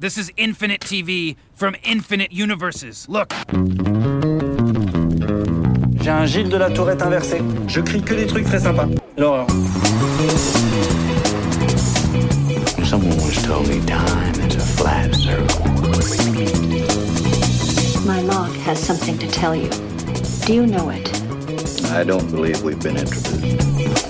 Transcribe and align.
This 0.00 0.16
is 0.16 0.32
Infinite 0.38 0.80
TV 0.80 1.36
from 1.52 1.76
Infinite 1.84 2.32
Universes. 2.32 3.06
Look. 3.10 3.34
J'ai 6.00 6.10
un 6.10 6.24
Gilles 6.24 6.48
de 6.48 6.56
la 6.56 6.70
Tourette 6.70 7.02
inversé. 7.02 7.42
Je 7.68 7.82
crie 7.82 8.00
que 8.00 8.14
des 8.14 8.26
trucs 8.26 8.46
très 8.46 8.60
sympas. 8.60 8.88
L'horreur. 9.18 9.46
Someone 12.82 13.14
once 13.18 13.42
told 13.42 13.68
me 13.68 13.84
time 13.84 14.40
is 14.40 14.56
a 14.56 14.60
flat 14.60 15.14
circle. 15.14 15.66
My 18.06 18.22
log 18.22 18.56
has 18.64 18.78
something 18.78 19.18
to 19.18 19.26
tell 19.26 19.54
you. 19.54 19.68
Do 20.46 20.54
you 20.54 20.66
know 20.66 20.88
it? 20.88 21.10
I 21.92 22.04
don't 22.04 22.26
believe 22.30 22.62
we've 22.62 22.80
been 22.80 22.96
introduced. 22.96 24.00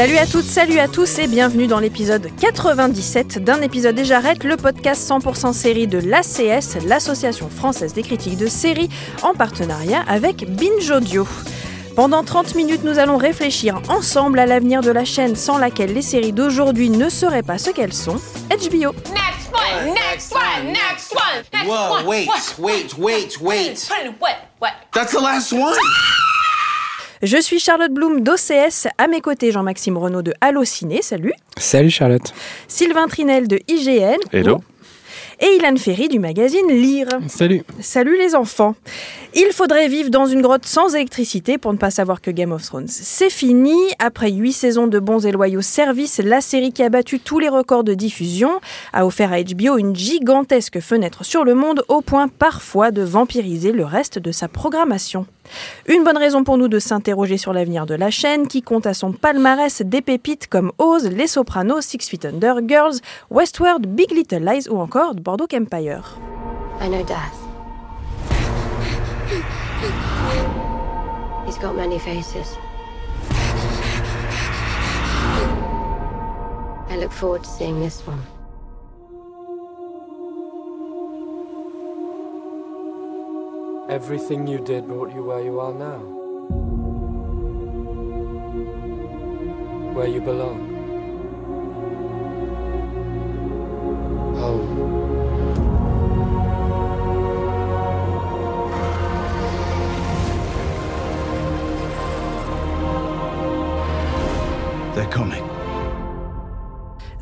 Salut 0.00 0.16
à 0.16 0.26
toutes, 0.26 0.46
salut 0.46 0.78
à 0.78 0.88
tous 0.88 1.18
et 1.18 1.26
bienvenue 1.26 1.66
dans 1.66 1.78
l'épisode 1.78 2.30
97 2.40 3.44
d'un 3.44 3.60
épisode 3.60 3.98
et 3.98 4.06
j'arrête, 4.06 4.44
le 4.44 4.56
podcast 4.56 5.06
100% 5.06 5.52
série 5.52 5.86
de 5.86 5.98
l'ACS, 5.98 6.82
l'Association 6.86 7.50
française 7.50 7.92
des 7.92 8.02
critiques 8.02 8.38
de 8.38 8.46
séries, 8.46 8.88
en 9.22 9.34
partenariat 9.34 10.02
avec 10.08 10.50
Binge 10.56 10.90
Audio. 10.90 11.28
Pendant 11.96 12.24
30 12.24 12.54
minutes, 12.54 12.82
nous 12.82 12.98
allons 12.98 13.18
réfléchir 13.18 13.82
ensemble 13.90 14.38
à 14.38 14.46
l'avenir 14.46 14.80
de 14.80 14.90
la 14.90 15.04
chaîne 15.04 15.36
sans 15.36 15.58
laquelle 15.58 15.92
les 15.92 16.00
séries 16.00 16.32
d'aujourd'hui 16.32 16.88
ne 16.88 17.10
seraient 17.10 17.42
pas 17.42 17.58
ce 17.58 17.68
qu'elles 17.68 17.92
sont, 17.92 18.16
HBO. 18.48 18.94
Next 19.12 19.52
one, 19.52 19.92
next 19.92 20.34
one, 20.34 20.72
next 20.72 21.12
one, 21.14 21.44
next 21.52 21.66
Whoa, 21.68 21.96
one. 21.96 22.06
wait, 22.06 22.26
What? 22.26 22.58
wait, 22.58 22.98
wait, 22.98 23.38
wait. 23.42 23.90
What? 24.18 24.36
What? 24.62 24.72
That's 24.94 25.12
the 25.12 25.20
last 25.20 25.52
one? 25.52 25.74
Je 27.22 27.36
suis 27.36 27.58
Charlotte 27.58 27.92
Bloom 27.92 28.22
d'OCS, 28.22 28.88
à 28.96 29.06
mes 29.06 29.20
côtés 29.20 29.52
Jean-Maxime 29.52 29.98
Renaud 29.98 30.22
de 30.22 30.32
Allociné, 30.40 31.02
salut. 31.02 31.34
Salut 31.58 31.90
Charlotte. 31.90 32.32
Sylvain 32.66 33.08
Trinel 33.08 33.46
de 33.46 33.60
IGN. 33.68 34.16
Hello. 34.32 34.62
Et 35.38 35.56
Ilan 35.58 35.76
Ferry 35.76 36.08
du 36.08 36.18
magazine 36.18 36.66
Lire. 36.70 37.08
Salut. 37.28 37.62
Salut 37.80 38.16
les 38.16 38.34
enfants. 38.34 38.74
Il 39.34 39.52
faudrait 39.52 39.88
vivre 39.88 40.08
dans 40.08 40.24
une 40.24 40.40
grotte 40.40 40.64
sans 40.64 40.94
électricité 40.94 41.58
pour 41.58 41.74
ne 41.74 41.78
pas 41.78 41.90
savoir 41.90 42.22
que 42.22 42.30
Game 42.30 42.52
of 42.52 42.62
Thrones, 42.62 42.88
c'est 42.88 43.28
fini. 43.28 43.76
Après 43.98 44.30
huit 44.30 44.54
saisons 44.54 44.86
de 44.86 44.98
bons 44.98 45.26
et 45.26 45.32
loyaux 45.32 45.60
services, 45.60 46.22
la 46.24 46.40
série 46.40 46.72
qui 46.72 46.82
a 46.82 46.88
battu 46.88 47.20
tous 47.20 47.38
les 47.38 47.50
records 47.50 47.84
de 47.84 47.92
diffusion 47.92 48.62
a 48.94 49.04
offert 49.04 49.30
à 49.34 49.42
HBO 49.42 49.76
une 49.76 49.94
gigantesque 49.94 50.80
fenêtre 50.80 51.22
sur 51.22 51.44
le 51.44 51.54
monde 51.54 51.84
au 51.88 52.00
point 52.00 52.28
parfois 52.28 52.90
de 52.90 53.02
vampiriser 53.02 53.72
le 53.72 53.84
reste 53.84 54.18
de 54.18 54.32
sa 54.32 54.48
programmation. 54.48 55.26
Une 55.86 56.04
bonne 56.04 56.16
raison 56.16 56.44
pour 56.44 56.58
nous 56.58 56.68
de 56.68 56.78
s'interroger 56.78 57.36
sur 57.36 57.52
l'avenir 57.52 57.86
de 57.86 57.94
la 57.94 58.10
chaîne 58.10 58.46
qui 58.46 58.62
compte 58.62 58.86
à 58.86 58.94
son 58.94 59.12
palmarès 59.12 59.82
des 59.82 60.02
pépites 60.02 60.46
comme 60.48 60.72
Oz, 60.78 61.08
Les 61.08 61.26
Sopranos, 61.26 61.82
Six 61.82 62.08
Feet 62.08 62.24
Under, 62.24 62.56
Girls, 62.66 63.00
Westworld, 63.30 63.86
Big 63.86 64.10
Little 64.12 64.44
Lies 64.44 64.68
ou 64.70 64.78
encore 64.78 65.14
Bordeaux 65.14 65.48
Empire. 65.52 66.18
I 66.80 66.88
know 66.88 67.02
Death. 67.04 67.50
He's 71.46 71.58
got 71.58 71.74
many 71.74 71.98
faces. 71.98 72.56
I 76.88 76.96
look 76.96 77.12
forward 77.12 77.44
to 77.44 77.48
seeing 77.48 77.80
this. 77.80 78.02
Everything 83.90 84.46
you 84.46 84.58
did 84.58 84.86
brought 84.86 85.12
you 85.12 85.24
where 85.24 85.42
you 85.42 85.58
are 85.58 85.74
now. 85.74 85.98
Where 89.94 90.06
you 90.06 90.20
belong. 90.20 90.70
They're 104.94 105.10
coming. 105.10 105.49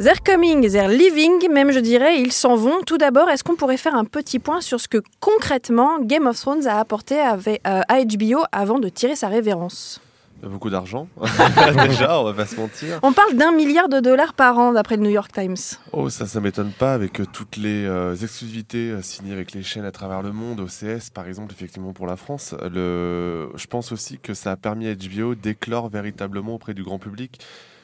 They're 0.01 0.23
coming, 0.25 0.71
they're 0.71 0.89
living, 0.89 1.51
même 1.51 1.73
je 1.73 1.81
dirais, 1.81 2.21
ils 2.21 2.31
s'en 2.31 2.55
vont. 2.55 2.83
Tout 2.87 2.99
d'abord, 2.99 3.29
est-ce 3.31 3.43
qu'on 3.43 3.57
pourrait 3.57 3.77
faire 3.77 3.97
un 3.97 4.05
petit 4.05 4.39
point 4.39 4.61
sur 4.61 4.79
ce 4.79 4.87
que 4.87 5.03
concrètement 5.19 5.99
Game 6.01 6.29
of 6.29 6.39
Thrones 6.39 6.69
a 6.69 6.79
apporté 6.79 7.19
euh, 7.19 7.57
à 7.65 8.05
HBO 8.05 8.45
avant 8.53 8.79
de 8.79 8.89
tirer 8.89 9.17
sa 9.17 9.27
révérence? 9.27 10.01
Beaucoup 10.41 10.71
d'argent, 10.71 11.09
déjà, 11.89 12.21
on 12.21 12.23
va 12.23 12.33
pas 12.33 12.47
se 12.47 12.55
mentir. 12.55 13.01
On 13.03 13.13
parle 13.13 13.35
d'un 13.35 13.51
milliard 13.51 13.89
de 13.89 13.99
dollars 13.99 14.35
par 14.35 14.57
an 14.57 14.73
d'après 14.73 14.97
le 14.97 15.03
New 15.03 15.11
York 15.11 15.33
Times. 15.33 15.57
Oh, 15.91 16.09
ça, 16.11 16.27
ça 16.27 16.41
m'étonne 16.41 16.71
pas 16.71 16.95
avec 16.95 17.19
euh, 17.19 17.25
toutes 17.33 17.57
les 17.57 17.85
euh, 17.85 18.15
exclusivités 18.15 19.03
signées 19.03 19.33
avec 19.33 19.51
les 19.51 19.65
chaînes 19.65 19.85
à 19.85 19.91
travers 19.91 20.23
le 20.23 20.31
monde, 20.31 20.61
OCS 20.61 21.11
par 21.13 21.27
exemple, 21.27 21.53
effectivement 21.53 21.93
pour 21.93 22.07
la 22.07 22.15
France. 22.15 22.55
Le... 22.73 23.51
Je 23.57 23.67
pense 23.67 23.91
aussi 23.91 24.21
que 24.21 24.33
ça 24.33 24.53
a 24.53 24.57
permis 24.57 24.87
à 24.87 24.95
HBO 24.95 25.35
d'éclore 25.35 25.89
véritablement 25.89 26.55
auprès 26.55 26.73
du 26.73 26.85
grand 26.85 27.01
public 27.01 27.41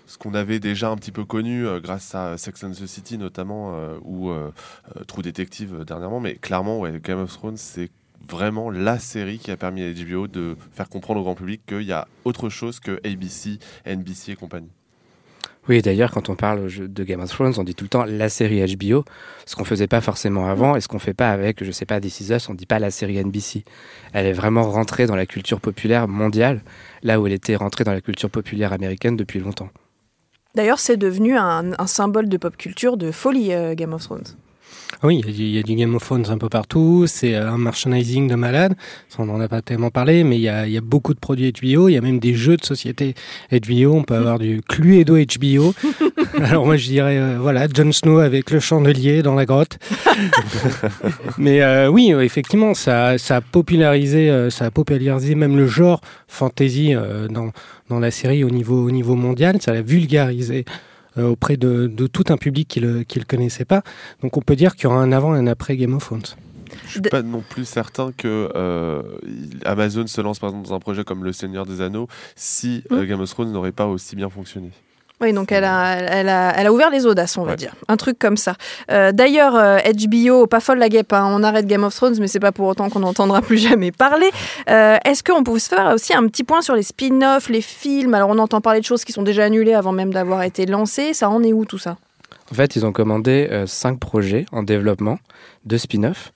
ce 0.06 0.18
qu'on 0.18 0.34
avait 0.34 0.60
déjà 0.60 0.90
un 0.90 0.96
petit 0.96 1.12
peu 1.12 1.24
connu 1.24 1.66
euh, 1.66 1.80
grâce 1.80 2.14
à 2.14 2.36
Sex 2.36 2.64
and 2.64 2.72
the 2.72 2.86
City 2.86 3.18
notamment 3.18 3.74
euh, 3.74 3.98
ou 4.02 4.30
euh, 4.30 4.50
euh, 4.96 5.04
True 5.04 5.22
Detective 5.22 5.84
dernièrement. 5.86 6.20
Mais 6.20 6.34
clairement, 6.34 6.80
ouais, 6.80 6.92
Game 7.02 7.20
of 7.20 7.32
Thrones, 7.32 7.56
c'est 7.56 7.90
vraiment 8.28 8.70
la 8.70 8.98
série 8.98 9.38
qui 9.38 9.50
a 9.50 9.56
permis 9.56 9.82
à 9.82 9.92
HBO 9.92 10.28
de 10.28 10.56
faire 10.72 10.88
comprendre 10.88 11.20
au 11.20 11.24
grand 11.24 11.34
public 11.34 11.62
qu'il 11.66 11.82
y 11.82 11.92
a 11.92 12.08
autre 12.24 12.48
chose 12.48 12.80
que 12.80 13.00
ABC, 13.04 13.58
NBC 13.86 14.32
et 14.32 14.36
compagnie. 14.36 14.70
Oui, 15.66 15.80
d'ailleurs, 15.80 16.10
quand 16.10 16.28
on 16.28 16.36
parle 16.36 16.68
de 16.68 17.04
Game 17.04 17.20
of 17.20 17.30
Thrones, 17.30 17.54
on 17.56 17.64
dit 17.64 17.74
tout 17.74 17.86
le 17.86 17.88
temps 17.88 18.04
la 18.04 18.28
série 18.28 18.60
HBO, 18.76 19.04
ce 19.46 19.56
qu'on 19.56 19.64
faisait 19.64 19.86
pas 19.86 20.02
forcément 20.02 20.46
avant 20.46 20.76
et 20.76 20.82
ce 20.82 20.88
qu'on 20.88 20.98
fait 20.98 21.14
pas 21.14 21.30
avec, 21.30 21.64
je 21.64 21.70
sais 21.70 21.86
pas, 21.86 22.00
This 22.00 22.20
Is 22.20 22.34
Us, 22.34 22.50
on 22.50 22.54
dit 22.54 22.66
pas 22.66 22.78
la 22.78 22.90
série 22.90 23.22
NBC. 23.22 23.64
Elle 24.12 24.26
est 24.26 24.34
vraiment 24.34 24.70
rentrée 24.70 25.06
dans 25.06 25.16
la 25.16 25.24
culture 25.24 25.62
populaire 25.62 26.06
mondiale, 26.06 26.62
là 27.02 27.18
où 27.18 27.26
elle 27.26 27.32
était 27.32 27.56
rentrée 27.56 27.84
dans 27.84 27.94
la 27.94 28.02
culture 28.02 28.28
populaire 28.28 28.74
américaine 28.74 29.16
depuis 29.16 29.40
longtemps. 29.40 29.70
D'ailleurs, 30.54 30.78
c'est 30.78 30.96
devenu 30.96 31.36
un, 31.36 31.72
symbole 31.86 32.28
de 32.28 32.36
pop 32.36 32.56
culture 32.56 32.96
de 32.96 33.10
folie, 33.10 33.52
euh, 33.52 33.74
Game 33.74 33.92
of 33.92 34.02
Thrones. 34.02 34.36
Oui, 35.02 35.20
il 35.22 35.26
y, 35.26 35.28
a 35.28 35.32
du- 35.32 35.42
il 35.42 35.50
y 35.50 35.58
a 35.58 35.62
du 35.62 35.74
Game 35.74 35.94
of 35.94 36.02
Thrones 36.04 36.24
un 36.30 36.38
peu 36.38 36.48
partout. 36.48 37.04
C'est 37.06 37.34
euh, 37.34 37.50
un 37.50 37.58
merchandising 37.58 38.26
de 38.28 38.34
malade. 38.36 38.74
Ça, 39.08 39.16
on 39.22 39.26
n'en 39.26 39.38
a 39.40 39.48
pas 39.48 39.60
tellement 39.60 39.90
parlé, 39.90 40.24
mais 40.24 40.36
il 40.36 40.42
y 40.42 40.48
a, 40.48 40.66
il 40.66 40.72
y 40.72 40.78
a 40.78 40.80
beaucoup 40.80 41.12
de 41.12 41.18
produits 41.18 41.52
HBO. 41.52 41.88
Il 41.88 41.92
y 41.92 41.96
a 41.96 42.00
même 42.00 42.18
des 42.20 42.34
jeux 42.34 42.56
de 42.56 42.64
société 42.64 43.14
HBO. 43.52 43.92
On 43.94 44.02
peut 44.02 44.14
avoir 44.14 44.38
du 44.38 44.60
Cluedo 44.66 45.16
HBO. 45.16 45.74
Alors 46.42 46.64
moi, 46.64 46.76
je 46.76 46.86
dirais, 46.86 47.18
euh, 47.18 47.36
voilà, 47.40 47.66
Jon 47.72 47.92
Snow 47.92 48.18
avec 48.18 48.50
le 48.50 48.60
chandelier 48.60 49.22
dans 49.22 49.34
la 49.34 49.44
grotte. 49.44 49.78
mais 51.38 51.62
euh, 51.62 51.88
oui, 51.88 52.12
effectivement, 52.20 52.74
ça, 52.74 53.18
ça 53.18 53.36
a 53.36 53.40
popularisé, 53.40 54.30
euh, 54.30 54.50
ça 54.50 54.66
a 54.66 54.70
popularisé 54.70 55.34
même 55.34 55.56
le 55.56 55.66
genre 55.66 56.00
fantasy 56.28 56.94
dans, 57.30 57.50
dans 57.88 58.00
la 58.00 58.10
série 58.10 58.42
au 58.44 58.50
niveau, 58.50 58.86
au 58.86 58.90
niveau 58.90 59.14
mondial. 59.14 59.60
Ça 59.60 59.72
l'a 59.72 59.82
vulgarisé 59.82 60.64
auprès 61.22 61.56
de, 61.56 61.86
de 61.86 62.06
tout 62.06 62.24
un 62.28 62.36
public 62.36 62.68
qui 62.68 62.80
le, 62.80 63.02
qui 63.04 63.18
le 63.18 63.24
connaissait 63.24 63.64
pas. 63.64 63.82
Donc 64.22 64.36
on 64.36 64.40
peut 64.40 64.56
dire 64.56 64.74
qu'il 64.74 64.84
y 64.84 64.86
aura 64.86 64.96
un 65.00 65.12
avant 65.12 65.34
et 65.34 65.38
un 65.38 65.46
après 65.46 65.76
Game 65.76 65.94
of 65.94 66.04
Thrones. 66.04 66.22
Je 66.86 66.90
suis 66.90 67.00
De- 67.00 67.08
pas 67.08 67.22
non 67.22 67.42
plus 67.48 67.64
certain 67.64 68.10
que 68.16 68.50
euh, 68.56 69.02
Amazon 69.64 70.06
se 70.08 70.20
lance 70.20 70.38
par 70.40 70.50
exemple 70.50 70.68
dans 70.68 70.74
un 70.74 70.80
projet 70.80 71.04
comme 71.04 71.22
Le 71.22 71.32
Seigneur 71.32 71.66
des 71.66 71.80
Anneaux 71.80 72.08
si 72.34 72.82
Mm. 72.90 72.94
euh, 72.94 73.06
Game 73.06 73.20
of 73.20 73.30
Thrones 73.30 73.52
n'aurait 73.52 73.70
pas 73.72 73.86
aussi 73.86 74.16
bien 74.16 74.28
fonctionné. 74.28 74.70
Oui, 75.20 75.32
donc 75.32 75.52
elle 75.52 75.64
a, 75.64 75.94
elle, 75.96 76.28
a, 76.28 76.52
elle 76.56 76.66
a 76.66 76.72
ouvert 76.72 76.90
les 76.90 77.06
audaces, 77.06 77.38
on 77.38 77.44
va 77.44 77.52
Ouais. 77.52 77.56
dire. 77.56 77.72
Un 77.88 77.96
truc 77.96 78.18
comme 78.18 78.36
ça. 78.36 78.54
Euh, 78.90 79.12
D'ailleurs, 79.12 79.54
euh, 79.54 79.78
HBO, 79.78 80.46
pas 80.46 80.58
folle 80.60 80.78
la 80.78 80.88
guêpe, 80.88 81.12
hein, 81.12 81.26
on 81.30 81.42
arrête 81.44 81.66
Game 81.66 81.84
of 81.84 81.94
Thrones, 81.94 82.16
mais 82.18 82.26
c'est 82.26 82.40
pas 82.40 82.50
pour 82.52 82.66
autant 82.66 82.90
qu'on 82.90 82.98
n'entendra 83.00 83.40
plus 83.40 83.58
jamais 83.58 83.92
parler. 83.92 84.28
Euh, 84.68 84.96
Est-ce 85.04 85.22
qu'on 85.22 85.44
peut 85.44 85.58
se 85.58 85.68
faire 85.68 85.92
aussi 85.94 86.12
un 86.14 86.26
petit 86.26 86.42
point 86.44 86.62
sur 86.62 86.74
les 86.74 86.82
spin-offs, 86.82 87.48
les 87.48 87.60
films? 87.60 88.12
Alors, 88.14 88.28
on 88.30 88.38
entend 88.38 88.60
parler 88.60 88.80
de 88.80 88.84
choses 88.84 89.04
qui 89.04 89.12
sont 89.12 89.22
déjà 89.22 89.44
annulées 89.44 89.74
avant 89.74 89.92
même 89.92 90.12
d'avoir 90.12 90.42
été 90.42 90.66
lancées. 90.66 91.14
Ça 91.14 91.30
en 91.30 91.42
est 91.44 91.52
où 91.52 91.64
tout 91.64 91.78
ça? 91.78 91.96
En 92.50 92.54
fait, 92.54 92.76
ils 92.76 92.84
ont 92.84 92.92
commandé 92.92 93.48
euh, 93.50 93.66
cinq 93.66 93.98
projets 94.00 94.44
en 94.52 94.62
développement, 94.64 95.18
deux 95.64 95.78
spin-offs. 95.78 96.32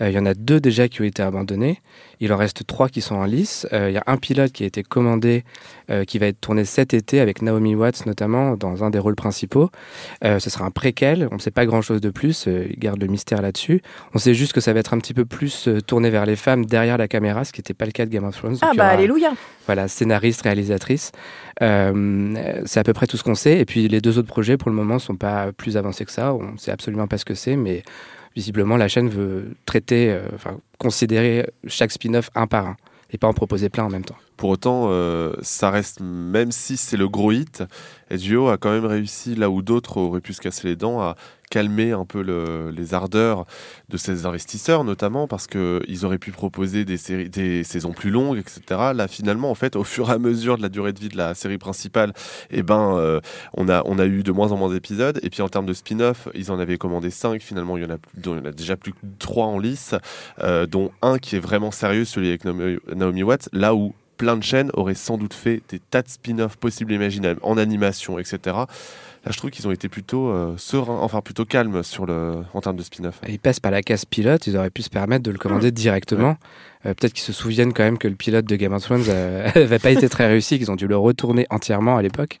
Euh, 0.00 0.10
Il 0.10 0.14
y 0.14 0.18
en 0.18 0.26
a 0.26 0.34
deux 0.34 0.60
déjà 0.60 0.88
qui 0.88 1.02
ont 1.02 1.04
été 1.04 1.22
abandonnés. 1.22 1.80
Il 2.20 2.32
en 2.32 2.36
reste 2.36 2.66
trois 2.66 2.88
qui 2.88 3.00
sont 3.00 3.14
en 3.14 3.24
lice. 3.24 3.66
Euh, 3.72 3.90
Il 3.90 3.94
y 3.94 3.98
a 3.98 4.04
un 4.06 4.16
pilote 4.16 4.52
qui 4.52 4.64
a 4.64 4.66
été 4.66 4.82
commandé, 4.82 5.44
euh, 5.90 6.04
qui 6.04 6.18
va 6.18 6.26
être 6.26 6.40
tourné 6.40 6.64
cet 6.64 6.94
été 6.94 7.20
avec 7.20 7.42
Naomi 7.42 7.74
Watts 7.74 8.06
notamment 8.06 8.56
dans 8.56 8.84
un 8.84 8.90
des 8.90 8.98
rôles 8.98 9.16
principaux. 9.16 9.70
Ce 10.22 10.50
sera 10.50 10.64
un 10.64 10.70
préquel. 10.70 11.28
On 11.30 11.36
ne 11.36 11.40
sait 11.40 11.50
pas 11.50 11.66
grand-chose 11.66 12.00
de 12.00 12.10
plus. 12.10 12.46
Il 12.46 12.78
garde 12.78 13.00
le 13.00 13.06
mystère 13.06 13.42
là-dessus. 13.42 13.82
On 14.14 14.18
sait 14.18 14.34
juste 14.34 14.52
que 14.52 14.60
ça 14.60 14.72
va 14.72 14.80
être 14.80 14.94
un 14.94 14.98
petit 14.98 15.14
peu 15.14 15.24
plus 15.24 15.68
tourné 15.86 16.10
vers 16.10 16.26
les 16.26 16.36
femmes 16.36 16.64
derrière 16.66 16.98
la 16.98 17.08
caméra, 17.08 17.44
ce 17.44 17.52
qui 17.52 17.60
n'était 17.60 17.74
pas 17.74 17.86
le 17.86 17.92
cas 17.92 18.06
de 18.06 18.10
Game 18.10 18.24
of 18.24 18.36
Thrones. 18.36 18.56
Ah 18.62 18.72
bah, 18.76 18.88
alléluia 18.88 19.32
voilà, 19.70 19.86
scénariste, 19.86 20.42
réalisatrice. 20.42 21.12
Euh, 21.62 22.34
c'est 22.64 22.80
à 22.80 22.82
peu 22.82 22.92
près 22.92 23.06
tout 23.06 23.16
ce 23.16 23.22
qu'on 23.22 23.36
sait. 23.36 23.58
Et 23.58 23.64
puis 23.64 23.86
les 23.86 24.00
deux 24.00 24.18
autres 24.18 24.26
projets, 24.26 24.56
pour 24.56 24.68
le 24.68 24.74
moment, 24.74 24.98
sont 24.98 25.14
pas 25.14 25.52
plus 25.52 25.76
avancés 25.76 26.04
que 26.04 26.10
ça. 26.10 26.34
On 26.34 26.56
sait 26.56 26.72
absolument 26.72 27.06
pas 27.06 27.18
ce 27.18 27.24
que 27.24 27.34
c'est, 27.34 27.54
mais 27.54 27.84
visiblement, 28.40 28.78
la 28.78 28.88
chaîne 28.88 29.10
veut 29.10 29.54
traiter, 29.66 30.10
euh, 30.10 30.22
enfin, 30.34 30.58
considérer 30.78 31.46
chaque 31.66 31.92
spin-off 31.92 32.30
un 32.34 32.46
par 32.46 32.66
un. 32.68 32.76
et 33.12 33.18
pas 33.18 33.28
en 33.28 33.34
proposer 33.34 33.68
plein 33.68 33.84
en 33.84 33.90
même 33.90 34.04
temps. 34.04 34.16
Pour 34.40 34.48
autant, 34.48 34.86
euh, 34.88 35.34
ça 35.42 35.68
reste, 35.70 36.00
même 36.00 36.50
si 36.50 36.78
c'est 36.78 36.96
le 36.96 37.10
gros 37.10 37.30
hit, 37.30 37.62
HBO 38.10 38.48
a 38.48 38.56
quand 38.56 38.70
même 38.70 38.86
réussi, 38.86 39.34
là 39.34 39.50
où 39.50 39.60
d'autres 39.60 39.98
auraient 39.98 40.22
pu 40.22 40.32
se 40.32 40.40
casser 40.40 40.66
les 40.66 40.76
dents, 40.76 40.98
à 41.02 41.14
calmer 41.50 41.92
un 41.92 42.06
peu 42.06 42.22
le- 42.22 42.70
les 42.70 42.94
ardeurs 42.94 43.44
de 43.90 43.98
ces 43.98 44.24
investisseurs, 44.24 44.82
notamment 44.82 45.28
parce 45.28 45.46
qu'ils 45.46 46.06
auraient 46.06 46.16
pu 46.16 46.30
proposer 46.30 46.86
des, 46.86 46.96
séries, 46.96 47.28
des 47.28 47.64
saisons 47.64 47.92
plus 47.92 48.08
longues, 48.10 48.38
etc. 48.38 48.62
Là, 48.94 49.08
finalement, 49.08 49.50
en 49.50 49.54
fait, 49.54 49.76
au 49.76 49.84
fur 49.84 50.08
et 50.08 50.14
à 50.14 50.18
mesure 50.18 50.56
de 50.56 50.62
la 50.62 50.70
durée 50.70 50.94
de 50.94 51.00
vie 51.00 51.10
de 51.10 51.18
la 51.18 51.34
série 51.34 51.58
principale, 51.58 52.14
eh 52.50 52.62
ben, 52.62 52.96
euh, 52.96 53.20
on, 53.52 53.68
a, 53.68 53.82
on 53.84 53.98
a 53.98 54.06
eu 54.06 54.22
de 54.22 54.32
moins 54.32 54.52
en 54.52 54.56
moins 54.56 54.72
d'épisodes. 54.72 55.20
Et 55.22 55.28
puis 55.28 55.42
en 55.42 55.50
termes 55.50 55.66
de 55.66 55.74
spin-off, 55.74 56.28
ils 56.34 56.50
en 56.50 56.58
avaient 56.58 56.78
commandé 56.78 57.10
5. 57.10 57.42
Finalement, 57.42 57.76
il 57.76 57.82
y 57.82 57.86
en 57.86 57.90
a, 57.90 58.52
déjà 58.52 58.78
plus 58.78 58.92
que 58.94 58.98
3 59.18 59.44
en 59.44 59.58
lice, 59.58 59.94
euh, 60.42 60.64
dont 60.64 60.92
un 61.02 61.18
qui 61.18 61.36
est 61.36 61.40
vraiment 61.40 61.72
sérieux, 61.72 62.06
celui 62.06 62.28
avec 62.28 62.46
Naomi 62.46 63.22
Watts, 63.22 63.50
là 63.52 63.74
où 63.74 63.92
plein 64.20 64.36
de 64.36 64.42
chaînes 64.42 64.70
auraient 64.74 64.92
sans 64.94 65.16
doute 65.16 65.32
fait 65.32 65.62
des 65.70 65.78
tas 65.78 66.02
de 66.02 66.08
spin-offs 66.08 66.56
possibles 66.56 66.92
et 66.92 66.96
imaginables 66.96 67.40
en 67.42 67.56
animation, 67.56 68.18
etc. 68.18 68.38
Là, 68.44 68.66
je 69.32 69.36
trouve 69.38 69.50
qu'ils 69.50 69.66
ont 69.66 69.70
été 69.70 69.88
plutôt 69.88 70.28
euh, 70.28 70.54
sereins, 70.58 70.98
enfin 71.00 71.22
plutôt 71.22 71.46
calmes 71.46 71.82
sur 71.82 72.04
le, 72.04 72.42
en 72.52 72.60
termes 72.60 72.76
de 72.76 72.82
spin-off. 72.82 73.18
Ils 73.26 73.38
passent 73.38 73.60
par 73.60 73.70
la 73.70 73.82
case 73.82 74.04
pilote, 74.04 74.46
ils 74.46 74.56
auraient 74.58 74.68
pu 74.70 74.82
se 74.82 74.90
permettre 74.90 75.22
de 75.22 75.30
le 75.30 75.38
commander 75.38 75.70
directement. 75.72 76.36
Euh, 76.84 76.92
Peut-être 76.94 77.14
qu'ils 77.14 77.24
se 77.24 77.32
souviennent 77.32 77.72
quand 77.72 77.82
même 77.82 77.96
que 77.98 78.08
le 78.08 78.14
pilote 78.14 78.44
de 78.44 78.56
Game 78.56 78.74
of 78.74 78.82
Thrones 78.82 79.04
n'avait 79.54 79.78
pas 79.78 79.90
été 79.90 80.08
très 80.10 80.26
réussi, 80.26 80.58
qu'ils 80.58 80.70
ont 80.70 80.76
dû 80.76 80.86
le 80.86 80.96
retourner 80.98 81.46
entièrement 81.48 81.96
à 81.96 82.02
l'époque. 82.02 82.40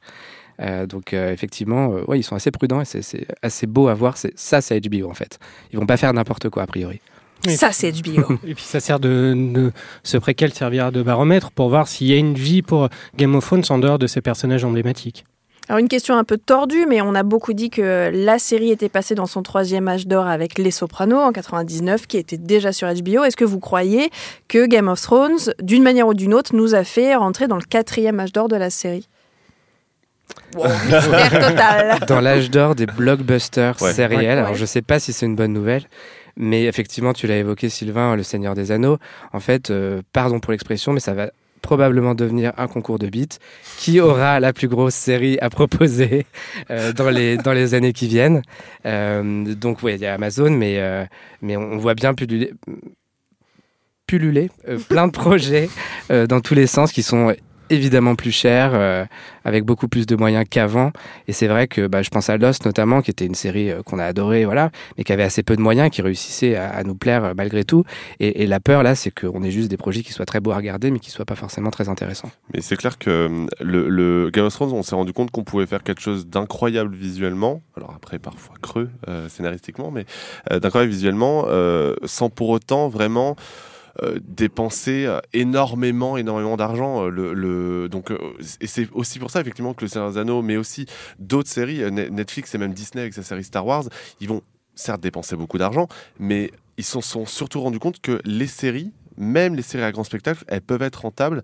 Euh, 0.60 0.84
donc 0.86 1.14
euh, 1.14 1.32
effectivement, 1.32 1.92
euh, 1.94 2.04
ouais, 2.06 2.18
ils 2.20 2.22
sont 2.22 2.36
assez 2.36 2.50
prudents 2.50 2.82
et 2.82 2.84
c'est- 2.84 3.26
assez 3.42 3.66
beau 3.66 3.88
à 3.88 3.94
voir. 3.94 4.18
C'est- 4.18 4.38
Ça, 4.38 4.60
c'est 4.60 4.78
HBO 4.80 5.08
en 5.10 5.14
fait. 5.14 5.38
Ils 5.72 5.78
vont 5.78 5.86
pas 5.86 5.96
faire 5.96 6.12
n'importe 6.12 6.50
quoi 6.50 6.62
a 6.64 6.66
priori. 6.66 7.00
Ça, 7.48 7.72
c'est 7.72 7.90
HBO. 7.92 8.34
Et 8.46 8.54
puis 8.54 8.64
ça 8.64 8.80
sert 8.80 9.00
de, 9.00 9.34
de 9.36 9.72
ce 10.02 10.18
préquel 10.18 10.52
servira 10.52 10.90
de 10.90 11.02
baromètre 11.02 11.50
pour 11.50 11.68
voir 11.70 11.88
s'il 11.88 12.08
y 12.08 12.12
a 12.12 12.16
une 12.16 12.34
vie 12.34 12.62
pour 12.62 12.88
Game 13.16 13.34
of 13.34 13.44
Thrones 13.46 13.64
en 13.70 13.78
dehors 13.78 13.98
de 13.98 14.06
ces 14.06 14.20
personnages 14.20 14.64
emblématiques. 14.64 15.24
Alors 15.68 15.78
une 15.78 15.88
question 15.88 16.16
un 16.18 16.24
peu 16.24 16.36
tordue, 16.36 16.84
mais 16.88 17.00
on 17.00 17.14
a 17.14 17.22
beaucoup 17.22 17.52
dit 17.52 17.70
que 17.70 18.10
la 18.12 18.40
série 18.40 18.70
était 18.72 18.88
passée 18.88 19.14
dans 19.14 19.26
son 19.26 19.42
troisième 19.44 19.86
âge 19.86 20.08
d'or 20.08 20.26
avec 20.26 20.58
Les 20.58 20.72
Sopranos 20.72 21.18
en 21.20 21.30
99, 21.30 22.08
qui 22.08 22.16
était 22.16 22.38
déjà 22.38 22.72
sur 22.72 22.88
HBO. 22.92 23.22
Est-ce 23.22 23.36
que 23.36 23.44
vous 23.44 23.60
croyez 23.60 24.10
que 24.48 24.66
Game 24.66 24.88
of 24.88 25.00
Thrones, 25.00 25.38
d'une 25.62 25.84
manière 25.84 26.08
ou 26.08 26.14
d'une 26.14 26.34
autre, 26.34 26.56
nous 26.56 26.74
a 26.74 26.82
fait 26.82 27.14
rentrer 27.14 27.46
dans 27.46 27.54
le 27.56 27.62
quatrième 27.62 28.18
âge 28.18 28.32
d'or 28.32 28.48
de 28.48 28.56
la 28.56 28.68
série? 28.68 29.06
Wow, 30.56 30.64
total. 30.90 32.00
Dans 32.08 32.20
l'âge 32.20 32.50
d'or 32.50 32.74
des 32.74 32.86
blockbusters 32.86 33.80
Ouais. 33.80 33.92
sériels, 33.92 34.20
Ouais. 34.38 34.42
alors 34.44 34.54
je 34.54 34.64
sais 34.64 34.82
pas 34.82 34.98
si 34.98 35.12
c'est 35.12 35.26
une 35.26 35.36
bonne 35.36 35.52
nouvelle, 35.52 35.84
mais 36.36 36.64
effectivement, 36.64 37.12
tu 37.12 37.26
l'as 37.26 37.38
évoqué, 37.38 37.68
Sylvain, 37.68 38.16
Le 38.16 38.22
Seigneur 38.22 38.54
des 38.54 38.72
Anneaux. 38.72 38.98
En 39.32 39.40
fait, 39.40 39.70
euh, 39.70 40.02
pardon 40.12 40.40
pour 40.40 40.52
l'expression, 40.52 40.92
mais 40.92 41.00
ça 41.00 41.14
va 41.14 41.30
probablement 41.62 42.14
devenir 42.14 42.52
un 42.56 42.68
concours 42.68 42.98
de 42.98 43.08
beats. 43.08 43.38
Qui 43.78 44.00
aura 44.00 44.40
la 44.40 44.52
plus 44.52 44.68
grosse 44.68 44.94
série 44.94 45.38
à 45.40 45.50
proposer 45.50 46.26
euh, 46.70 46.92
dans, 46.92 47.10
les, 47.10 47.36
dans 47.36 47.52
les 47.52 47.74
années 47.74 47.92
qui 47.92 48.08
viennent? 48.08 48.42
Euh, 48.86 49.54
Donc, 49.54 49.82
oui, 49.82 49.94
il 49.94 50.00
y 50.00 50.06
a 50.06 50.14
Amazon, 50.14 50.50
mais, 50.50 50.80
mais 51.42 51.56
on 51.56 51.76
voit 51.76 51.94
bien 51.94 52.14
pulluler, 52.14 52.52
pulluler 54.06 54.50
plein 54.88 55.06
de 55.06 55.12
projets 55.12 55.68
dans 56.08 56.40
tous 56.40 56.54
les 56.54 56.66
sens 56.66 56.92
qui 56.92 57.02
sont 57.02 57.34
évidemment 57.70 58.14
plus 58.14 58.32
chers, 58.32 58.72
euh, 58.74 59.04
avec 59.44 59.64
beaucoup 59.64 59.88
plus 59.88 60.06
de 60.06 60.16
moyens 60.16 60.44
qu'avant. 60.48 60.92
Et 61.28 61.32
c'est 61.32 61.46
vrai 61.46 61.68
que 61.68 61.86
bah, 61.86 62.02
je 62.02 62.10
pense 62.10 62.28
à 62.28 62.36
Lost 62.36 62.66
notamment, 62.66 63.02
qui 63.02 63.10
était 63.10 63.26
une 63.26 63.34
série 63.34 63.70
euh, 63.70 63.82
qu'on 63.82 63.98
a 63.98 64.04
adorée, 64.04 64.44
voilà, 64.44 64.70
mais 64.96 65.04
qui 65.04 65.12
avait 65.12 65.22
assez 65.22 65.42
peu 65.42 65.56
de 65.56 65.62
moyens, 65.62 65.90
qui 65.90 66.02
réussissait 66.02 66.56
à, 66.56 66.82
nous 66.84 66.94
plaire 66.94 67.24
euh, 67.24 67.32
malgré 67.36 67.64
tout. 67.64 67.84
Et, 68.18 68.46
la 68.46 68.60
peur 68.60 68.82
là, 68.82 68.94
c'est 68.94 69.10
qu'on 69.10 69.42
ait 69.42 69.50
juste 69.50 69.68
des 69.68 69.76
projets 69.76 70.02
qui 70.02 70.12
soient 70.12 70.26
très 70.26 70.40
beaux 70.40 70.50
à 70.50 70.56
regarder, 70.56 70.90
mais 70.90 70.98
qui 70.98 71.10
soient 71.10 71.24
pas 71.24 71.36
forcément 71.36 71.70
très 71.70 71.88
intéressants. 71.88 72.30
Mais 72.52 72.60
c'est 72.60 72.76
clair 72.76 72.98
que 72.98 73.10
euh, 73.10 73.46
le, 73.60 73.88
le 73.88 74.30
Game 74.30 74.44
of 74.44 74.52
Thrones, 74.52 74.72
on 74.72 74.82
s'est 74.82 74.94
rendu 74.94 75.12
compte 75.12 75.30
qu'on 75.30 75.44
pouvait 75.44 75.66
faire 75.66 75.82
quelque 75.82 76.00
chose 76.00 76.26
d'incroyable 76.26 76.94
visuellement, 76.94 77.62
alors 77.76 77.92
après 77.94 78.18
parfois 78.18 78.56
creux 78.60 78.90
euh, 79.08 79.28
scénaristiquement, 79.28 79.90
mais 79.90 80.04
d'incroyable 80.50 80.92
visuellement, 80.92 81.46
sans 82.04 82.30
pour 82.30 82.48
autant 82.48 82.88
vraiment 82.88 83.36
dépenser 84.22 85.04
euh, 85.06 85.20
énormément, 85.32 86.16
énormément 86.16 86.56
d'argent. 86.56 87.04
euh, 87.06 87.10
Le, 87.10 87.88
donc, 87.88 88.10
euh, 88.10 88.18
et 88.60 88.66
c'est 88.66 88.88
aussi 88.92 89.18
pour 89.18 89.30
ça 89.30 89.40
effectivement 89.40 89.74
que 89.74 89.84
le 89.84 89.88
Seigneur 89.88 90.10
des 90.12 90.18
Anneaux, 90.18 90.42
mais 90.42 90.56
aussi 90.56 90.86
d'autres 91.18 91.48
séries, 91.50 91.82
euh, 91.82 91.90
Ne- 91.90 92.08
Netflix 92.08 92.54
et 92.54 92.58
même 92.58 92.72
Disney 92.72 93.02
avec 93.02 93.14
sa 93.14 93.22
série 93.22 93.44
Star 93.44 93.66
Wars, 93.66 93.84
ils 94.20 94.28
vont 94.28 94.42
certes 94.74 95.00
dépenser 95.00 95.36
beaucoup 95.36 95.58
d'argent, 95.58 95.88
mais 96.18 96.50
ils 96.78 96.84
se 96.84 97.00
sont 97.00 97.26
surtout 97.26 97.60
rendus 97.60 97.78
compte 97.78 98.00
que 98.00 98.20
les 98.24 98.46
séries, 98.46 98.92
même 99.16 99.54
les 99.54 99.62
séries 99.62 99.84
à 99.84 99.92
grand 99.92 100.04
spectacle, 100.04 100.44
elles 100.48 100.62
peuvent 100.62 100.82
être 100.82 101.02
rentables 101.02 101.42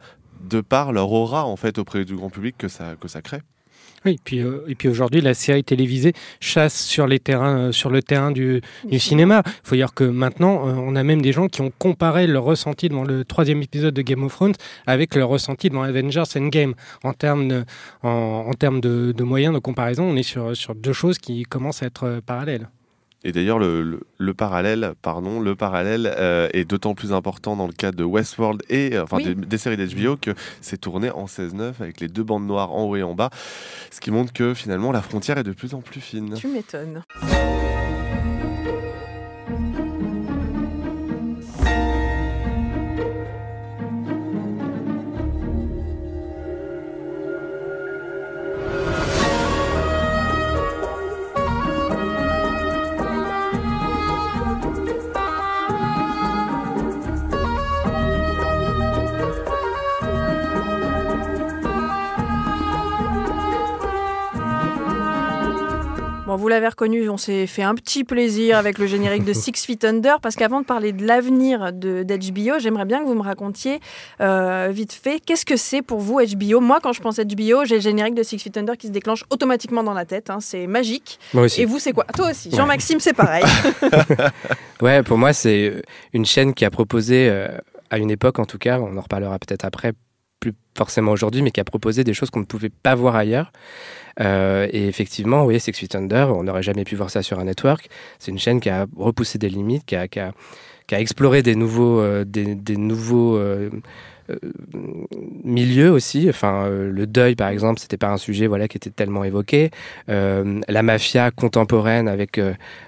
de 0.49 0.61
par 0.61 0.93
leur 0.93 1.11
aura 1.13 1.45
en 1.45 1.57
fait 1.57 1.79
auprès 1.79 2.05
du 2.05 2.15
grand 2.17 2.31
public 2.31 2.57
que 2.57 2.69
ça, 2.69 2.95
que 3.01 3.09
ça 3.09 3.23
crée. 3.23 3.41
Oui, 4.07 4.21
puis, 4.23 4.39
euh, 4.39 4.61
et 4.69 4.77
puis 4.77 4.89
aujourd'hui, 4.89 5.21
la 5.21 5.35
série 5.35 5.65
télévisée 5.65 6.13
chasse 6.39 6.81
sur, 6.81 7.09
les 7.09 7.19
terrains, 7.19 7.59
euh, 7.59 7.73
sur 7.73 7.91
le 7.91 8.03
terrain 8.03 8.31
du, 8.31 8.61
du 8.85 9.01
cinéma. 9.01 9.43
Il 9.45 9.69
faut 9.69 9.75
dire 9.75 9.95
que 9.95 10.05
maintenant, 10.05 10.69
euh, 10.69 10.75
on 10.75 10.95
a 10.95 11.03
même 11.03 11.21
des 11.21 11.33
gens 11.33 11.49
qui 11.49 11.61
ont 11.61 11.73
comparé 11.77 12.29
leur 12.29 12.45
ressenti 12.45 12.89
devant 12.89 13.03
le 13.03 13.25
troisième 13.25 13.63
épisode 13.63 13.95
de 13.95 14.03
Game 14.03 14.23
of 14.23 14.33
Thrones 14.33 14.55
avec 14.87 15.17
leur 15.17 15.29
ressenti 15.29 15.71
devant 15.71 15.83
Avengers 15.83 16.23
Endgame. 16.37 16.75
En 17.03 17.15
termes 17.15 17.49
de, 17.49 17.65
en, 18.05 18.45
en 18.47 18.53
termes 18.55 18.81
de, 18.81 19.11
de 19.11 19.25
moyens 19.25 19.53
de 19.53 19.59
comparaison, 19.59 20.05
on 20.05 20.15
est 20.15 20.23
sur, 20.23 20.57
sur 20.57 20.77
deux 20.77 20.93
choses 20.93 21.19
qui 21.19 21.43
commencent 21.43 21.83
à 21.83 21.87
être 21.87 22.21
parallèles. 22.25 22.69
Et 23.29 23.33
d'ailleurs, 23.33 23.59
le, 23.59 23.83
le- 23.83 24.01
le 24.19 24.35
parallèle, 24.35 24.93
pardon, 25.03 25.41
le 25.41 25.57
parallèle 25.57 26.09
euh, 26.17 26.49
est 26.53 26.65
d'autant 26.65 26.95
plus 26.95 27.13
important 27.13 27.57
dans 27.57 27.67
le 27.67 27.73
cas 27.73 27.91
de 27.91 28.05
Westworld 28.05 28.63
et 28.71 28.95
euh, 28.95 29.03
enfin 29.03 29.17
Oui. 29.17 29.25
des, 29.25 29.35
des 29.35 29.59
séries 29.59 29.77
d'HBO 29.77 30.17
que 30.17 30.31
c'est 30.61 30.81
tourné 30.81 31.11
en 31.11 31.25
16-9 31.27 31.73
avec 31.81 31.99
les 32.01 32.07
deux 32.09 32.23
bandes 32.23 32.47
noires 32.47 32.73
en 32.73 32.85
haut 32.85 32.95
et 32.95 33.03
en 33.03 33.15
bas, 33.15 33.31
ce 33.91 34.01
qui 34.01 34.13
montre 34.13 34.33
que 34.33 34.55
finalement 34.55 34.93
la 34.93 35.03
frontière 35.03 35.39
est 35.39 35.43
de 35.43 35.53
plus 35.53 35.75
en 35.75 35.81
plus 35.81 36.01
fine. 36.01 36.35
Tu 36.35 36.47
m'étonnes. 36.47 37.03
Vous 66.47 66.51
l'avez 66.51 66.69
reconnu, 66.69 67.11
on 67.11 67.17
s'est 67.17 67.49
fait 67.49 67.65
un 67.65 67.75
petit 67.75 68.05
plaisir 68.05 68.57
avec 68.57 68.79
le 68.79 68.87
générique 68.87 69.25
de 69.25 69.33
Six 69.35 69.67
Feet 69.67 69.85
Under, 69.85 70.21
parce 70.21 70.37
qu'avant 70.37 70.61
de 70.61 70.65
parler 70.65 70.93
de 70.93 71.05
l'avenir 71.05 71.73
d'HBO, 71.73 72.61
j'aimerais 72.61 72.85
bien 72.85 73.01
que 73.01 73.05
vous 73.05 73.17
me 73.17 73.23
racontiez 73.23 73.81
euh, 74.21 74.69
vite 74.71 74.93
fait, 74.93 75.19
qu'est-ce 75.19 75.45
que 75.45 75.57
c'est 75.57 75.83
pour 75.83 75.99
vous 75.99 76.21
HBO 76.21 76.61
Moi, 76.61 76.79
quand 76.81 76.93
je 76.93 77.01
pense 77.01 77.19
HBO, 77.19 77.65
j'ai 77.65 77.75
le 77.75 77.81
générique 77.81 78.15
de 78.15 78.23
Six 78.23 78.39
Feet 78.39 78.57
Under 78.59 78.77
qui 78.77 78.87
se 78.87 78.93
déclenche 78.93 79.25
automatiquement 79.31 79.83
dans 79.83 79.93
la 79.93 80.05
tête, 80.05 80.31
hein, 80.31 80.39
c'est 80.39 80.69
magique. 80.69 81.19
Moi 81.35 81.47
aussi. 81.47 81.63
Et 81.63 81.65
vous, 81.65 81.81
c'est 81.81 81.93
quoi? 81.93 82.05
Toi 82.15 82.31
aussi, 82.31 82.53
Jean-Maxime, 82.53 83.01
c'est 83.01 83.13
pareil. 83.13 83.45
Ouais, 84.83 85.03
pour 85.03 85.19
moi, 85.19 85.33
c'est 85.33 85.71
euh, 85.71 85.83
une 86.13 86.27
chaîne 86.27 86.55
qui 86.55 86.65
a 86.65 86.71
proposé, 86.71 87.29
euh, 87.29 87.49
à 87.91 87.99
une 87.99 88.13
époque 88.13 88.39
en 88.39 88.45
tout 88.45 88.59
cas, 88.59 88.79
on 88.79 88.97
en 88.97 89.01
reparlera 89.01 89.37
peut-être 89.41 89.65
après, 89.65 89.95
plus 90.39 90.53
forcément 90.77 91.11
aujourd'hui, 91.11 91.43
mais 91.43 91.51
qui 91.51 91.61
a 91.61 91.65
proposé 91.65 92.05
des 92.05 92.15
choses 92.15 92.31
qu'on 92.31 92.41
ne 92.41 92.45
pouvait 92.45 92.71
pas 92.71 92.95
voir 92.95 93.17
ailleurs. 93.17 93.51
Euh, 94.21 94.67
et 94.73 94.89
effectivement, 94.89 95.45
oui, 95.45 95.61
Six 95.61 95.73
Feet 95.73 95.95
Under, 95.95 96.35
on 96.35 96.45
n'aurait 96.45 96.63
jamais 96.63 96.85
pu 96.85 96.97
voir 96.97 97.11
ça 97.11 97.23
sur 97.23 97.39
un 97.39 97.45
network. 97.45 97.89
C'est 98.19 98.31
une 98.31 98.39
chaîne 98.39 98.61
qui 98.61 98.71
a 98.71 98.87
repoussé 98.97 99.39
des 99.39 99.49
limites, 99.49 99.85
qui 99.85 99.97
a, 99.97 100.09
qui 100.09 100.21
a, 100.21 100.33
qui 100.87 100.95
a 100.95 101.01
exploré 101.01 101.43
des 101.43 101.55
nouveaux, 101.55 102.01
euh, 102.01 102.25
des, 102.25 102.55
des 102.55 102.77
nouveaux 102.77 103.37
euh, 103.37 103.71
euh, 104.31 104.37
milieux 105.45 105.91
aussi. 105.91 106.29
Enfin, 106.29 106.65
euh, 106.65 106.91
le 106.91 107.07
deuil, 107.07 107.35
par 107.35 107.49
exemple, 107.49 107.81
c'était 107.81 107.97
pas 107.97 108.09
un 108.09 108.17
sujet 108.17 108.47
voilà 108.47 108.69
qui 108.69 108.77
était 108.77 108.91
tellement 108.91 109.25
évoqué. 109.25 109.71
Euh, 110.09 110.61
la 110.69 110.83
mafia 110.83 111.31
contemporaine 111.31 112.09
avec 112.09 112.41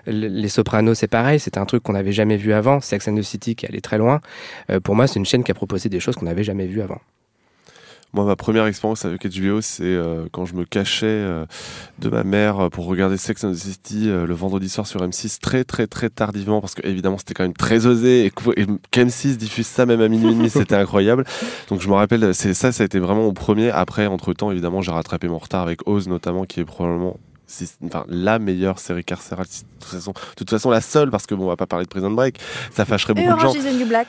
les 0.06 0.48
Sopranos, 0.48 0.94
c'est 0.94 1.08
pareil. 1.08 1.40
C'était 1.40 1.58
un 1.58 1.66
truc 1.66 1.82
qu'on 1.82 1.92
n'avait 1.92 2.12
jamais 2.12 2.36
vu 2.36 2.52
avant. 2.52 2.80
Sex 2.80 3.06
and 3.08 3.16
the 3.16 3.22
City 3.22 3.54
qui 3.54 3.66
allait 3.66 3.80
très 3.80 3.98
loin. 3.98 4.20
Pour 4.82 4.94
moi, 4.94 5.06
c'est 5.06 5.18
une 5.18 5.26
chaîne 5.26 5.44
qui 5.44 5.50
a 5.50 5.54
proposé 5.54 5.88
des 5.88 6.00
choses 6.00 6.16
qu'on 6.16 6.26
n'avait 6.26 6.44
jamais 6.44 6.66
vues 6.66 6.82
avant. 6.82 7.00
Moi, 8.14 8.24
ma 8.24 8.36
première 8.36 8.64
expérience 8.66 9.04
avec 9.04 9.26
HBO, 9.26 9.60
c'est 9.60 9.82
euh, 9.84 10.24
quand 10.32 10.46
je 10.46 10.54
me 10.54 10.64
cachais 10.64 11.06
euh, 11.06 11.44
de 11.98 12.08
ma 12.08 12.24
mère 12.24 12.58
euh, 12.58 12.68
pour 12.70 12.86
regarder 12.86 13.18
Sex 13.18 13.44
and 13.44 13.52
the 13.52 13.56
City 13.56 14.08
euh, 14.08 14.26
le 14.26 14.32
vendredi 14.34 14.70
soir 14.70 14.86
sur 14.86 15.02
M6 15.06 15.38
très 15.40 15.62
très 15.64 15.86
très 15.86 16.08
tardivement 16.08 16.62
parce 16.62 16.74
que 16.74 16.86
évidemment 16.86 17.18
c'était 17.18 17.34
quand 17.34 17.42
même 17.44 17.52
très 17.52 17.84
osé 17.84 18.24
et 18.24 18.30
que- 18.30 18.58
et 18.58 18.66
qu'M6 18.92 19.36
diffuse 19.36 19.66
ça 19.66 19.84
même 19.84 20.00
à 20.00 20.08
minuit 20.08 20.30
et 20.30 20.34
demi, 20.34 20.48
c'était 20.50 20.74
incroyable. 20.76 21.24
Donc 21.68 21.82
je 21.82 21.88
me 21.88 21.94
rappelle, 21.94 22.34
c'est 22.34 22.54
ça, 22.54 22.72
ça 22.72 22.82
a 22.82 22.86
été 22.86 22.98
vraiment 22.98 23.26
au 23.26 23.32
premier. 23.34 23.70
Après, 23.70 24.06
entre 24.06 24.32
temps, 24.32 24.50
évidemment, 24.50 24.80
j'ai 24.80 24.90
rattrapé 24.90 25.28
mon 25.28 25.38
retard 25.38 25.62
avec 25.62 25.86
Oz 25.86 26.08
notamment, 26.08 26.44
qui 26.46 26.60
est 26.60 26.64
probablement 26.64 27.18
enfin, 27.84 28.04
la 28.08 28.38
meilleure 28.38 28.78
série 28.78 29.04
carcérale, 29.04 29.44
de 29.46 29.84
toute 29.84 29.90
façon, 29.92 30.12
de 30.12 30.34
toute 30.36 30.48
façon 30.50 30.70
la 30.70 30.80
seule 30.80 31.10
parce 31.10 31.26
que 31.26 31.34
bon, 31.34 31.44
on 31.44 31.48
va 31.48 31.56
pas 31.56 31.66
parler 31.66 31.84
de 31.84 31.90
Prison 31.90 32.10
Break, 32.10 32.38
ça 32.72 32.86
fâcherait 32.86 33.12
Et 33.12 33.16
beaucoup 33.26 33.36
de 33.36 33.40
gens. 33.40 33.48
Orange 33.48 33.56
is 33.58 33.64
the 33.64 33.78
New 33.78 33.86
Black 33.86 34.06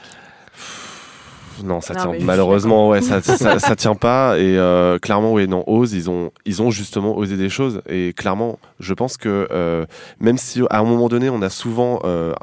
non, 1.64 1.82
ça 1.82 1.94
Non, 1.94 2.14
tient 2.16 2.26
malheureusement, 2.26 2.90
ouais, 2.90 3.02
ça, 3.02 3.22
ça, 3.22 3.60
ça 3.60 3.76
tient 3.76 3.96
pas. 3.96 4.38
Et 4.38 4.58
euh, 4.58 5.00
clairement, 5.00 5.34
oui, 5.34 5.48
non, 5.48 5.64
Ose, 5.68 5.94
ils 5.94 6.10
ont, 6.10 6.32
ils 6.46 6.62
ont 6.62 6.72
justement 6.72 7.18
osé 7.18 7.38
des 7.38 7.50
choses. 7.50 7.82
Et 7.88 8.14
clairement, 8.14 8.60
je 8.80 8.94
pense 8.94 9.18
que 9.18 9.48
euh, 9.52 9.86
même 10.20 10.38
si 10.38 10.62
à 10.70 10.80
un 10.80 10.84
moment 10.84 11.10
donné, 11.10 11.30
on 11.30 11.42
a 11.42 11.50
souvent, 11.50 12.02
euh, 12.04 12.34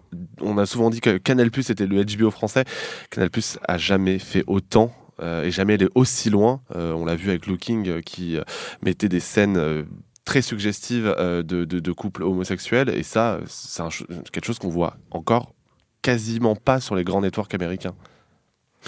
on 0.40 0.58
a 0.58 0.66
souvent 0.66 0.90
dit 0.90 1.00
que 1.00 1.16
Canal 1.18 1.50
Plus 1.50 1.70
était 1.70 1.86
le 1.86 2.04
HBO 2.04 2.30
français, 2.30 2.64
Canal 3.10 3.30
Plus 3.30 3.58
a 3.66 3.78
jamais 3.78 4.18
fait 4.18 4.44
autant. 4.46 4.92
et 5.22 5.50
jamais 5.50 5.74
allé 5.74 5.88
aussi 5.94 6.28
loin. 6.30 6.60
On 6.74 7.04
l'a 7.04 7.16
vu 7.16 7.30
avec 7.30 7.46
Looking 7.46 8.02
qui 8.02 8.38
mettait 8.82 9.08
des 9.08 9.20
scènes 9.20 9.86
très 10.26 10.42
suggestives 10.42 11.14
euh, 11.18 11.42
de, 11.42 11.64
de, 11.64 11.80
de 11.80 11.92
couples 11.92 12.22
homosexuels. 12.22 12.90
Et 12.90 13.02
ça, 13.02 13.38
c'est 13.46 13.82
quelque 14.30 14.44
chose 14.44 14.58
qu'on 14.58 14.68
voit 14.68 14.98
encore 15.10 15.54
quasiment 16.02 16.54
pas 16.54 16.80
sur 16.80 16.94
les 16.94 17.04
grands 17.04 17.22
networks 17.22 17.54
américains. 17.54 17.94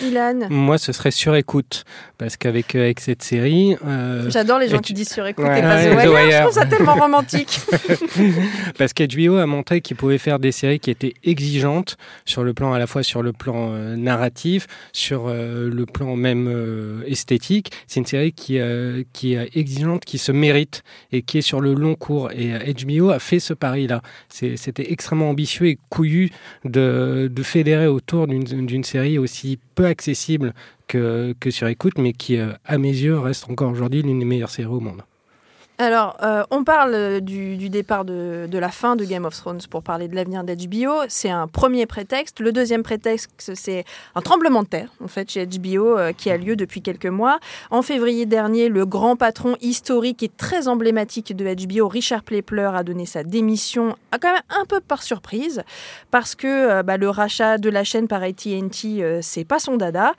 Ilan. 0.03 0.49
Moi, 0.51 0.79
ce 0.79 0.93
serait 0.93 1.11
sur 1.11 1.35
écoute. 1.35 1.85
Parce 2.19 2.37
qu'avec 2.37 2.75
euh, 2.75 2.81
avec 2.81 2.99
cette 3.01 3.23
série. 3.23 3.77
euh, 3.87 4.29
J'adore 4.29 4.59
les 4.59 4.69
gens 4.69 4.79
et 4.79 4.81
qui 4.81 4.93
disent 4.93 5.11
sur 5.13 5.25
écoute 5.27 5.45
Ouais, 5.45 5.61
et 5.61 5.63
pas 5.63 5.77
ouais, 5.77 6.05
The 6.05 6.09
Wire. 6.09 6.31
Je 6.31 6.43
trouve 6.43 6.53
ça 6.53 6.67
tellement 6.67 6.95
romantique. 6.95 7.61
Parce 8.79 8.93
qu'HBO 8.93 9.37
a 9.37 9.47
montré 9.47 9.81
qu'il 9.81 9.97
pouvait 9.97 10.19
faire 10.19 10.39
des 10.39 10.53
séries 10.53 10.81
qui 10.81 10.91
étaient 10.91 11.15
exigeantes 11.25 11.97
sur 12.25 12.43
le 12.43 12.55
plan 12.55 12.73
à 12.73 12.79
la 12.79 12.87
fois 12.87 13.03
sur 13.03 13.23
le 13.23 13.33
plan 13.33 13.71
euh, 13.73 13.97
narratif, 13.97 14.67
sur 14.93 15.27
euh, 15.29 15.71
le 15.71 15.87
plan 15.87 16.17
même 16.17 17.03
esthétique. 17.07 17.71
C'est 17.87 18.01
une 18.01 18.07
série 18.07 18.33
qui, 18.33 18.59
qui 19.13 19.35
est 19.35 19.57
exigeante, 19.57 20.05
qui 20.05 20.19
se 20.19 20.33
mérite 20.33 20.83
et 21.13 21.23
qui 21.23 21.39
est 21.39 21.43
sur 21.43 21.61
le 21.61 21.75
long 21.75 21.95
cours. 21.95 22.31
Et 22.33 22.53
HBO 22.85 23.11
a 23.11 23.19
fait 23.19 23.39
ce 23.41 23.55
pari-là. 23.55 24.03
C'était 24.29 24.91
extrêmement 24.93 25.31
ambitieux 25.31 25.67
et 25.67 25.79
couillu 25.89 26.31
de, 26.65 27.31
de 27.33 27.43
fédérer 27.43 27.87
autour 27.87 28.27
d'une 28.27 28.43
d'une 28.45 28.85
série 28.85 29.19
aussi 29.19 29.59
peu 29.75 29.87
accessible 29.89 30.55
que, 30.87 31.35
sur 31.51 31.67
écoute, 31.69 31.99
mais 31.99 32.13
qui, 32.13 32.37
euh, 32.39 32.53
à 32.65 32.79
mes 32.79 32.89
yeux, 32.89 33.19
reste 33.19 33.49
encore 33.51 33.71
aujourd'hui 33.71 34.03
l'une 34.03 34.19
des 34.19 34.25
meilleures 34.25 34.51
séries 34.51 34.69
au 34.69 34.81
monde. 34.81 35.03
Alors, 35.81 36.17
euh, 36.25 36.43
on 36.51 36.65
parle 36.65 36.93
euh, 36.95 37.21
du, 37.21 37.57
du 37.57 37.69
départ 37.69 38.05
de, 38.05 38.49
de 38.51 38.59
la 38.59 38.71
fin 38.71 38.97
de 38.97 39.05
Game 39.05 39.25
of 39.25 39.37
Thrones 39.37 39.61
pour 39.71 39.85
parler 39.85 40.09
de 40.09 40.17
l'avenir 40.17 40.43
d'HBO. 40.43 41.05
C'est 41.07 41.31
un 41.31 41.47
premier 41.47 41.87
prétexte. 41.87 42.41
Le 42.41 42.51
deuxième 42.51 42.83
prétexte, 42.83 43.53
c'est 43.55 43.85
un 44.17 44.21
tremblement 44.21 44.65
de 44.65 44.67
terre, 44.67 44.89
en 45.01 45.07
fait, 45.07 45.31
chez 45.31 45.47
HBO, 45.47 45.97
euh, 45.97 46.13
qui 46.13 46.33
a 46.33 46.37
lieu 46.37 46.57
depuis 46.57 46.83
quelques 46.83 47.07
mois. 47.07 47.39
En 47.71 47.83
février 47.83 48.27
dernier, 48.27 48.69
le 48.69 48.87
grand 48.87 49.15
patron 49.15 49.55
historique 49.61 50.25
et 50.25 50.29
très 50.29 50.67
emblématique 50.67 51.37
de 51.37 51.45
HBO, 51.45 51.87
Richard 51.87 52.25
Plepler, 52.25 52.71
a 52.75 52.83
donné 52.83 53.07
sa 53.07 53.23
démission, 53.23 53.95
quand 54.21 54.33
même 54.33 54.43
un 54.51 54.65
peu 54.65 54.81
par 54.81 55.05
surprise, 55.05 55.63
parce 56.11 56.35
que 56.35 56.49
euh, 56.49 56.83
bah, 56.83 56.97
le 56.97 57.09
rachat 57.09 57.57
de 57.57 57.71
la 57.71 57.85
chaîne 57.85 58.09
par 58.09 58.25
AT&T, 58.25 59.21
c'est 59.23 59.45
pas 59.45 59.61
son 59.61 59.77
dada. 59.77 60.15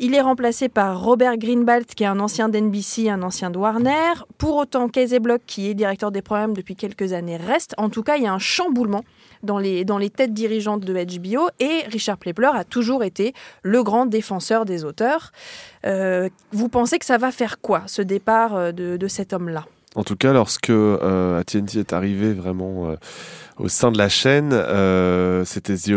Il 0.00 0.16
est 0.16 0.20
remplacé 0.20 0.68
par 0.68 1.00
Robert 1.00 1.36
Greenblatt, 1.36 1.94
qui 1.94 2.02
est 2.02 2.08
un 2.08 2.18
ancien 2.18 2.48
d'NBC, 2.48 3.08
un 3.08 3.22
ancien 3.22 3.50
de 3.50 3.58
Warner. 3.58 4.14
Pour 4.36 4.56
autant, 4.56 4.88
Casey 4.96 5.20
Block, 5.20 5.42
qui 5.46 5.68
est 5.68 5.74
directeur 5.74 6.10
des 6.10 6.22
programmes 6.22 6.54
depuis 6.54 6.74
quelques 6.74 7.12
années, 7.12 7.36
reste. 7.36 7.74
En 7.76 7.90
tout 7.90 8.02
cas, 8.02 8.16
il 8.16 8.22
y 8.22 8.26
a 8.26 8.32
un 8.32 8.38
chamboulement 8.38 9.04
dans 9.42 9.58
les, 9.58 9.84
dans 9.84 9.98
les 9.98 10.08
têtes 10.08 10.32
dirigeantes 10.32 10.86
de 10.86 10.94
HBO. 10.94 11.50
Et 11.60 11.82
Richard 11.88 12.16
Plepler 12.16 12.48
a 12.54 12.64
toujours 12.64 13.04
été 13.04 13.34
le 13.62 13.82
grand 13.82 14.06
défenseur 14.06 14.64
des 14.64 14.86
auteurs. 14.86 15.32
Euh, 15.84 16.30
vous 16.52 16.70
pensez 16.70 16.98
que 16.98 17.04
ça 17.04 17.18
va 17.18 17.30
faire 17.30 17.60
quoi, 17.60 17.82
ce 17.84 18.00
départ 18.00 18.56
euh, 18.56 18.72
de, 18.72 18.96
de 18.96 19.06
cet 19.06 19.34
homme-là? 19.34 19.66
En 19.96 20.04
tout 20.04 20.14
cas, 20.16 20.34
lorsque 20.34 20.68
euh, 20.68 21.40
AT&T 21.40 21.78
est 21.78 21.92
arrivé 21.94 22.34
vraiment 22.34 22.90
euh, 22.90 22.96
au 23.56 23.68
sein 23.68 23.90
de 23.90 23.96
la 23.96 24.10
chaîne, 24.10 24.50
euh, 24.52 25.42
c'était 25.46 25.74
The, 25.74 25.92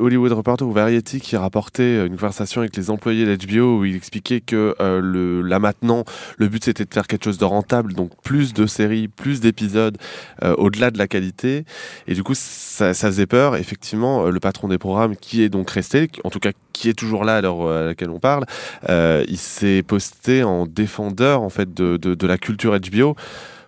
Hollywood- 0.00 0.32
Reporter 0.32 0.66
ou 0.66 0.72
Variety 0.72 1.20
qui 1.20 1.36
rapportait 1.36 2.06
une 2.06 2.16
conversation 2.16 2.60
avec 2.60 2.76
les 2.76 2.90
employés 2.90 3.24
d'HBO 3.36 3.78
où 3.78 3.84
il 3.84 3.94
expliquait 3.94 4.40
que 4.40 4.74
euh, 4.80 5.00
le, 5.00 5.42
là 5.42 5.60
maintenant, 5.60 6.04
le 6.38 6.48
but 6.48 6.64
c'était 6.64 6.84
de 6.84 6.92
faire 6.92 7.06
quelque 7.06 7.24
chose 7.24 7.38
de 7.38 7.44
rentable, 7.44 7.92
donc 7.94 8.10
plus 8.24 8.52
de 8.52 8.66
séries, 8.66 9.06
plus 9.06 9.40
d'épisodes, 9.40 9.96
euh, 10.42 10.56
au-delà 10.58 10.90
de 10.90 10.98
la 10.98 11.06
qualité. 11.06 11.64
Et 12.08 12.14
du 12.14 12.24
coup, 12.24 12.34
ça, 12.34 12.94
ça 12.94 13.06
faisait 13.08 13.26
peur. 13.26 13.54
Effectivement, 13.54 14.26
euh, 14.26 14.30
le 14.30 14.40
patron 14.40 14.66
des 14.66 14.78
programmes, 14.78 15.14
qui 15.14 15.42
est 15.44 15.48
donc 15.48 15.70
resté, 15.70 16.08
en 16.24 16.30
tout 16.30 16.40
cas 16.40 16.50
qui 16.72 16.88
est 16.88 16.94
toujours 16.94 17.24
là 17.24 17.36
à 17.36 17.40
l'heure 17.42 17.68
à 17.68 17.82
laquelle 17.86 18.10
on 18.10 18.20
parle, 18.20 18.46
euh, 18.88 19.22
il 19.28 19.36
s'est 19.36 19.82
posté 19.82 20.42
en 20.44 20.66
défendeur 20.66 21.42
en 21.42 21.50
fait 21.50 21.74
de, 21.74 21.96
de, 21.96 22.14
de 22.14 22.26
la 22.26 22.38
culture 22.38 22.78
HBO. 22.78 23.16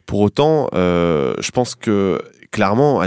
Pour 0.06 0.20
autant, 0.20 0.68
euh, 0.74 1.34
je 1.40 1.50
pense 1.50 1.74
que 1.74 2.20
clairement, 2.50 3.00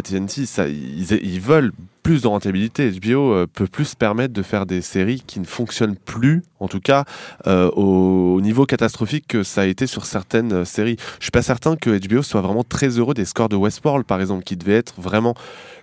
ça, 0.45 0.67
ils, 0.67 1.39
veulent 1.39 1.71
plus 2.01 2.23
de 2.23 2.27
rentabilité. 2.27 2.89
HBO 2.89 3.33
euh, 3.33 3.47
peut 3.51 3.67
plus 3.67 3.85
se 3.85 3.95
permettre 3.95 4.33
de 4.33 4.41
faire 4.41 4.65
des 4.65 4.81
séries 4.81 5.21
qui 5.25 5.39
ne 5.39 5.45
fonctionnent 5.45 5.97
plus, 5.97 6.41
en 6.59 6.67
tout 6.67 6.79
cas 6.79 7.05
euh, 7.45 7.69
au, 7.71 8.35
au 8.35 8.41
niveau 8.41 8.65
catastrophique 8.65 9.25
que 9.27 9.43
ça 9.43 9.61
a 9.61 9.65
été 9.65 9.85
sur 9.87 10.05
certaines 10.05 10.65
séries. 10.65 10.97
Je 11.19 11.25
suis 11.25 11.31
pas 11.31 11.43
certain 11.43 11.75
que 11.75 11.91
HBO 12.07 12.23
soit 12.23 12.41
vraiment 12.41 12.63
très 12.63 12.97
heureux 12.97 13.13
des 13.13 13.25
scores 13.25 13.49
de 13.49 13.55
Westworld, 13.55 14.05
par 14.05 14.19
exemple, 14.19 14.43
qui 14.43 14.57
devait 14.57 14.77
être 14.77 14.99
vraiment 14.99 15.35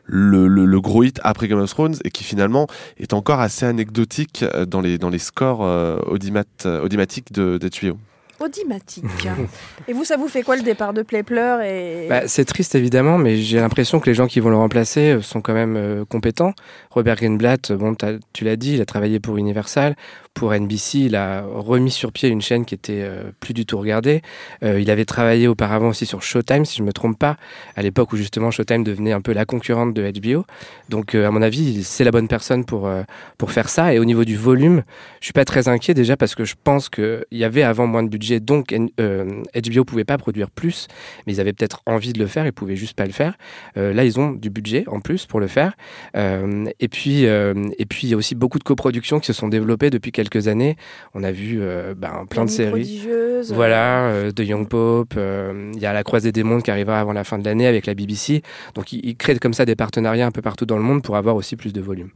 le, 0.05 0.81
gros 0.81 1.05
hit 1.05 1.21
après 1.23 1.47
Game 1.47 1.61
of 1.61 1.71
Thrones 1.71 1.95
et 2.05 2.11
qui 2.11 2.25
finalement 2.25 2.67
est 2.99 3.13
encore 3.13 3.39
assez 3.39 3.65
anecdotique 3.65 4.45
dans 4.67 4.81
les, 4.81 4.99
scores 5.19 5.61
audimat, 6.09 6.43
audimatiques 6.83 7.33
de, 7.33 7.59
d'HBO. 7.59 7.97
Audimatique. 8.41 9.05
et 9.89 9.93
vous, 9.93 10.05
ça 10.05 10.17
vous 10.17 10.29
fait 10.29 10.43
quoi 10.43 10.57
le 10.57 10.63
départ 10.63 10.93
de 10.93 11.03
Plepler 11.03 11.59
et... 11.65 12.09
Bah, 12.09 12.27
c'est 12.27 12.45
triste 12.45 12.75
évidemment, 12.75 13.19
mais 13.19 13.37
j'ai 13.37 13.61
l'impression 13.61 14.01
que 14.01 14.07
les 14.07 14.15
gens 14.15 14.27
qui 14.27 14.41
vont 14.41 14.51
le 14.51 14.57
remplacer 14.57 15.13
euh, 15.13 15.21
sont 15.21 15.41
quand 15.41 15.55
même 15.55 15.77
euh, 15.77 16.05
compétents. 16.05 16.55
Robert 16.93 17.17
Greenblatt, 17.17 17.71
euh, 17.71 17.77
bon, 17.77 17.97
tu 18.33 18.45
l'as 18.45 18.57
dit, 18.57 18.75
il 18.75 18.81
a 18.81 18.85
travaillé 18.85 19.19
pour 19.19 19.39
Universal, 19.39 19.97
pour 20.35 20.55
NBC, 20.55 20.99
il 20.99 21.17
a 21.17 21.43
remis 21.43 21.91
sur 21.91 22.13
pied 22.13 22.29
une 22.29 22.41
chaîne 22.41 22.65
qui 22.65 22.75
était 22.75 23.03
euh, 23.03 23.33
plus 23.41 23.55
du 23.55 23.67
tout 23.67 23.79
regardée. 23.79 24.23
Euh, 24.63 24.81
il 24.81 24.91
avait 24.91 25.05
travaillé 25.05 25.49
auparavant 25.49 25.89
aussi 25.89 26.07
sur 26.07 26.23
Showtime, 26.23 26.65
si 26.65 26.79
je 26.79 26.83
me 26.83 26.93
trompe 26.93 27.19
pas, 27.19 27.37
à 27.77 27.83
l'époque 27.83 28.13
où 28.13 28.17
justement 28.17 28.51
Showtime 28.51 28.85
devenait 28.85 29.13
un 29.13 29.21
peu 29.21 29.33
la 29.33 29.45
concurrente 29.45 29.95
de 29.95 30.11
HBO. 30.11 30.45
Donc, 30.89 31.15
à 31.15 31.31
mon 31.31 31.43
avis, 31.43 31.85
c'est 31.85 32.05
la 32.05 32.11
bonne 32.11 32.29
personne 32.29 32.65
pour 32.65 32.91
pour 33.39 33.53
faire 33.53 33.69
ça. 33.69 33.95
Et 33.95 33.99
au 33.99 34.05
niveau 34.05 34.25
du 34.25 34.37
volume, 34.37 34.83
je 35.21 35.27
suis 35.27 35.33
pas 35.33 35.45
très 35.45 35.69
inquiet 35.69 35.95
déjà 35.95 36.17
parce 36.17 36.35
que 36.35 36.45
je 36.45 36.55
pense 36.63 36.89
qu'il 36.89 37.25
y 37.31 37.45
avait 37.45 37.63
avant 37.63 37.87
moins 37.87 38.03
de 38.03 38.09
budget, 38.09 38.22
donc 38.41 38.75
euh, 39.01 39.43
HBO 39.55 39.85
pouvait 39.85 40.05
pas 40.05 40.19
produire 40.19 40.51
plus, 40.51 40.89
mais 41.27 41.35
ils 41.35 41.41
avaient 41.41 41.53
peut-être 41.53 41.83
envie 41.87 42.13
de 42.13 42.19
le 42.19 42.27
faire, 42.27 42.47
ils 42.47 42.53
pouvaient 42.53 42.77
juste 42.77 42.97
pas 42.97 43.07
le 43.07 43.13
faire. 43.13 43.35
Euh, 43.77 43.93
là, 43.93 44.05
ils 44.05 44.19
ont 44.19 44.33
du 44.33 44.51
budget 44.51 44.85
en 44.87 45.01
plus 45.01 45.27
pour 45.27 45.41
le 45.41 45.47
faire. 45.47 45.75
Euh, 46.17 46.67
et 46.81 46.89
puis, 46.89 47.27
euh, 47.27 47.69
et 47.79 47.87
puis, 47.87 48.07
il 48.07 48.11
y 48.11 48.15
a 48.15 48.17
aussi 48.17 48.35
beaucoup 48.35 48.59
de 48.59 48.65
coproductions 48.65 49.21
qui 49.21 49.27
se 49.27 49.33
sont 49.33 49.49
développées 49.49 49.91
depuis 49.91 50.13
quelques 50.13 50.49
années. 50.49 50.77
On 51.15 51.25
a 51.25 51.33
vu 51.33 51.61
ben, 51.97 52.27
plein 52.29 52.45
de 52.45 52.51
séries. 52.51 53.07
Voilà, 53.51 54.31
de 54.33 54.45
Young 54.45 54.69
Pope. 54.69 55.15
Il 55.17 55.81
y 55.81 55.87
a 55.87 55.93
La 55.93 56.03
Croisée 56.03 56.33
des 56.33 56.43
Mondes 56.43 56.63
qui 56.63 56.71
arrivera 56.71 57.01
avant 57.01 57.13
la 57.13 57.25
fin 57.25 57.39
de 57.39 57.45
l'année 57.45 57.67
avec 57.67 57.87
la 57.87 57.95
BBC. 57.95 58.43
Donc, 58.75 58.93
ils, 58.93 59.05
ils 59.05 59.17
créent 59.17 59.39
comme 59.39 59.55
ça 59.55 59.65
des 59.65 59.77
partenariats 59.77 60.27
un 60.27 60.31
peu 60.31 60.43
partout 60.43 60.67
dans 60.67 60.77
le 60.77 60.83
monde 60.83 61.03
pour 61.03 61.17
avoir 61.17 61.37
aussi 61.37 61.57
plus 61.57 61.73
de 61.73 61.81
volume. 61.81 62.11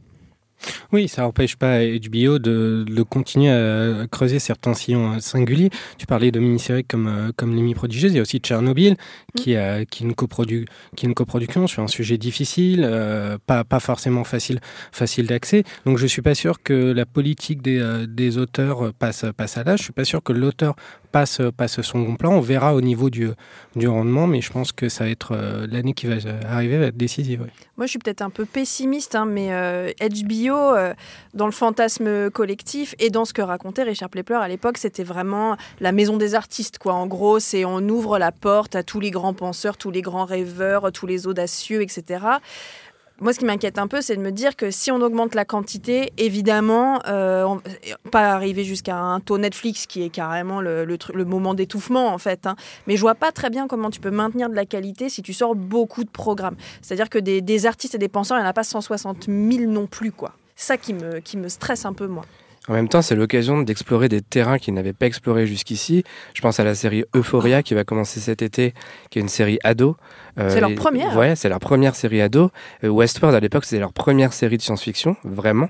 Oui, 0.91 1.07
ça 1.07 1.21
n'empêche 1.23 1.55
pas 1.55 1.79
HBO 1.79 2.39
de, 2.39 2.85
de 2.87 3.03
continuer 3.03 3.49
à 3.49 4.07
creuser 4.09 4.39
certains 4.39 4.73
sillons 4.73 5.13
euh, 5.13 5.19
singuliers. 5.19 5.69
Tu 5.97 6.05
parlais 6.05 6.31
de 6.31 6.39
mini-séries 6.39 6.85
comme, 6.85 7.07
euh, 7.07 7.31
comme 7.35 7.55
Les. 7.55 7.67
Il 7.67 8.13
y 8.13 8.19
a 8.19 8.21
aussi 8.21 8.39
Tchernobyl, 8.39 8.95
qui, 9.35 9.55
a, 9.55 9.85
qui, 9.85 10.03
est 10.03 10.07
une 10.07 10.15
qui 10.95 11.05
est 11.05 11.09
une 11.09 11.13
coproduction 11.13 11.67
sur 11.67 11.83
un 11.83 11.87
sujet 11.87 12.17
difficile, 12.17 12.81
euh, 12.83 13.37
pas, 13.45 13.63
pas 13.63 13.79
forcément 13.79 14.23
facile, 14.23 14.59
facile 14.91 15.27
d'accès. 15.27 15.63
Donc 15.85 15.97
je 15.97 16.03
ne 16.03 16.07
suis 16.07 16.21
pas 16.21 16.35
sûr 16.35 16.61
que 16.61 16.73
la 16.73 17.05
politique 17.05 17.61
des, 17.61 17.79
euh, 17.79 18.05
des 18.07 18.37
auteurs 18.37 18.93
passe, 18.93 19.25
passe 19.35 19.57
à 19.57 19.63
l'âge. 19.63 19.79
Je 19.79 19.83
ne 19.83 19.85
suis 19.85 19.93
pas 19.93 20.05
sûr 20.05 20.23
que 20.23 20.33
l'auteur 20.33 20.75
passe, 21.11 21.41
passe 21.55 21.81
son 21.81 21.99
bon 21.99 22.15
plan. 22.15 22.33
On 22.33 22.41
verra 22.41 22.75
au 22.75 22.81
niveau 22.81 23.09
du, 23.09 23.29
du 23.75 23.87
rendement, 23.87 24.27
mais 24.27 24.41
je 24.41 24.51
pense 24.51 24.71
que 24.71 24.89
ça 24.89 25.03
va 25.05 25.09
être 25.09 25.33
euh, 25.33 25.67
l'année 25.69 25.93
qui 25.93 26.07
va 26.07 26.15
arriver 26.49 26.77
va 26.77 26.85
être 26.87 26.97
décisive. 26.97 27.47
Moi, 27.77 27.85
je 27.85 27.91
suis 27.91 27.99
peut-être 27.99 28.21
un 28.21 28.29
peu 28.29 28.45
pessimiste, 28.45 29.15
hein, 29.15 29.25
mais 29.25 29.49
HBO, 29.99 30.46
euh, 30.55 30.93
dans 31.33 31.45
le 31.45 31.51
fantasme 31.51 32.29
collectif 32.29 32.95
et 32.99 33.09
dans 33.09 33.25
ce 33.25 33.33
que 33.33 33.41
racontait 33.41 33.83
Richard 33.83 34.09
Plepler 34.09 34.35
à 34.35 34.47
l'époque, 34.47 34.77
c'était 34.77 35.03
vraiment 35.03 35.57
la 35.79 35.91
maison 35.91 36.17
des 36.17 36.35
artistes. 36.35 36.77
Quoi. 36.77 36.93
En 36.93 37.07
gros, 37.07 37.39
c'est 37.39 37.65
on 37.65 37.79
ouvre 37.89 38.19
la 38.19 38.31
porte 38.31 38.75
à 38.75 38.83
tous 38.83 38.99
les 38.99 39.11
grands 39.11 39.33
penseurs, 39.33 39.77
tous 39.77 39.91
les 39.91 40.01
grands 40.01 40.25
rêveurs, 40.25 40.91
tous 40.91 41.07
les 41.07 41.27
audacieux, 41.27 41.81
etc. 41.81 42.19
Moi, 43.19 43.33
ce 43.33 43.39
qui 43.39 43.45
m'inquiète 43.45 43.79
un 43.79 43.87
peu, 43.87 44.01
c'est 44.01 44.15
de 44.15 44.21
me 44.21 44.31
dire 44.31 44.55
que 44.55 44.69
si 44.69 44.91
on 44.91 45.01
augmente 45.01 45.33
la 45.33 45.43
quantité, 45.43 46.13
évidemment, 46.17 46.99
euh, 47.07 47.45
on- 47.45 47.61
pas 48.11 48.31
arriver 48.33 48.63
jusqu'à 48.63 48.95
un 48.95 49.19
taux 49.19 49.39
Netflix 49.39 49.87
qui 49.87 50.03
est 50.03 50.09
carrément 50.09 50.61
le, 50.61 50.85
le, 50.85 51.25
moment 51.25 51.55
d'étouffement, 51.55 52.09
en 52.13 52.19
fait. 52.19 52.45
hein. 52.45 52.55
Mais 52.85 52.95
je 52.95 53.01
vois 53.01 53.15
pas 53.15 53.31
très 53.31 53.49
bien 53.49 53.67
comment 53.67 53.89
tu 53.89 53.99
peux 53.99 54.11
maintenir 54.11 54.49
de 54.51 54.55
la 54.55 54.65
qualité 54.67 55.09
si 55.09 55.23
tu 55.23 55.33
sors 55.33 55.55
beaucoup 55.55 56.03
de 56.03 56.09
programmes. 56.11 56.55
C'est-à-dire 56.83 57.09
que 57.09 57.17
des, 57.17 57.65
artistes 57.65 57.95
et 57.95 57.97
des 57.97 58.07
penseurs, 58.07 58.37
il 58.37 58.41
n'y 58.41 58.45
en 58.45 58.49
a 58.49 58.53
pas 58.53 58.63
160 58.63 59.25
000 59.25 59.65
non 59.67 59.87
plus, 59.87 60.11
quoi. 60.11 60.33
Ça 60.55 60.77
qui 60.77 60.93
me, 60.93 61.19
qui 61.19 61.37
me 61.37 61.49
stresse 61.49 61.85
un 61.85 61.93
peu, 61.93 62.05
moi. 62.05 62.23
En 62.67 62.73
même 62.73 62.89
temps, 62.89 63.01
c'est 63.01 63.15
l'occasion 63.15 63.61
d'explorer 63.61 64.09
des 64.09 64.21
terrains 64.21 64.57
qu'ils 64.59 64.73
n'avaient 64.73 64.93
pas 64.93 65.05
explorés 65.05 65.47
jusqu'ici. 65.47 66.03
Je 66.33 66.41
pense 66.41 66.59
à 66.59 66.63
la 66.65 66.75
série 66.75 67.05
Euphoria 67.15 67.63
qui 67.63 67.73
va 67.73 67.83
commencer 67.85 68.19
cet 68.19 68.41
été, 68.41 68.73
qui 69.09 69.19
est 69.19 69.21
une 69.21 69.29
série 69.29 69.57
ado. 69.63 69.95
Euh, 70.37 70.49
C'est 70.49 70.59
leur 70.59 70.71
et- 70.71 70.75
première. 70.75 71.15
Ouais, 71.15 71.35
c'est 71.35 71.47
leur 71.49 71.59
première 71.59 71.95
série 71.95 72.21
ado. 72.21 72.51
Euh, 72.83 72.89
Westworld, 72.89 73.35
à 73.35 73.39
l'époque, 73.39 73.63
c'était 73.65 73.79
leur 73.79 73.93
première 73.93 74.33
série 74.33 74.57
de 74.57 74.61
science-fiction, 74.61 75.15
vraiment. 75.23 75.69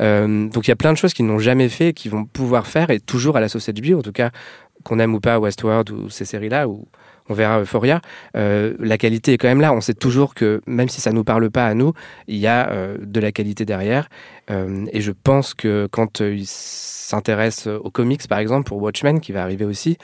Euh, 0.00 0.48
donc 0.48 0.66
il 0.66 0.70
y 0.70 0.72
a 0.72 0.76
plein 0.76 0.92
de 0.92 0.98
choses 0.98 1.12
qu'ils 1.14 1.26
n'ont 1.26 1.38
jamais 1.40 1.68
fait, 1.68 1.88
et 1.88 1.92
qu'ils 1.92 2.10
vont 2.12 2.24
pouvoir 2.24 2.66
faire, 2.66 2.90
et 2.90 3.00
toujours 3.00 3.36
à 3.36 3.40
la 3.40 3.48
sauce 3.48 3.68
HBO, 3.68 3.98
en 3.98 4.02
tout 4.02 4.12
cas, 4.12 4.30
qu'on 4.84 4.98
aime 5.00 5.14
ou 5.14 5.20
pas 5.20 5.38
Westworld 5.40 5.90
ou 5.90 6.10
ces 6.10 6.24
séries-là, 6.24 6.68
ou 6.68 6.86
on 7.28 7.34
verra 7.34 7.60
Euphoria, 7.60 8.00
euh, 8.36 8.74
la 8.78 8.98
qualité 8.98 9.32
est 9.34 9.38
quand 9.38 9.48
même 9.48 9.60
là. 9.60 9.72
On 9.72 9.80
sait 9.80 9.94
toujours 9.94 10.34
que 10.34 10.60
même 10.66 10.88
si 10.88 11.00
ça 11.00 11.12
nous 11.12 11.24
parle 11.24 11.50
pas 11.50 11.66
à 11.66 11.74
nous, 11.74 11.92
il 12.28 12.36
y 12.36 12.46
a 12.46 12.70
euh, 12.70 12.96
de 13.00 13.20
la 13.20 13.32
qualité 13.32 13.64
derrière. 13.64 14.08
Euh, 14.50 14.86
et 14.92 15.00
je 15.00 15.10
pense 15.12 15.54
que 15.54 15.88
quand 15.90 16.20
ils 16.20 16.46
s'intéressent 16.46 17.68
aux 17.82 17.90
comics, 17.90 18.26
par 18.28 18.38
exemple, 18.38 18.68
pour 18.68 18.80
Watchmen, 18.80 19.20
qui 19.20 19.32
va 19.32 19.42
arriver 19.42 19.64
aussi, 19.64 19.96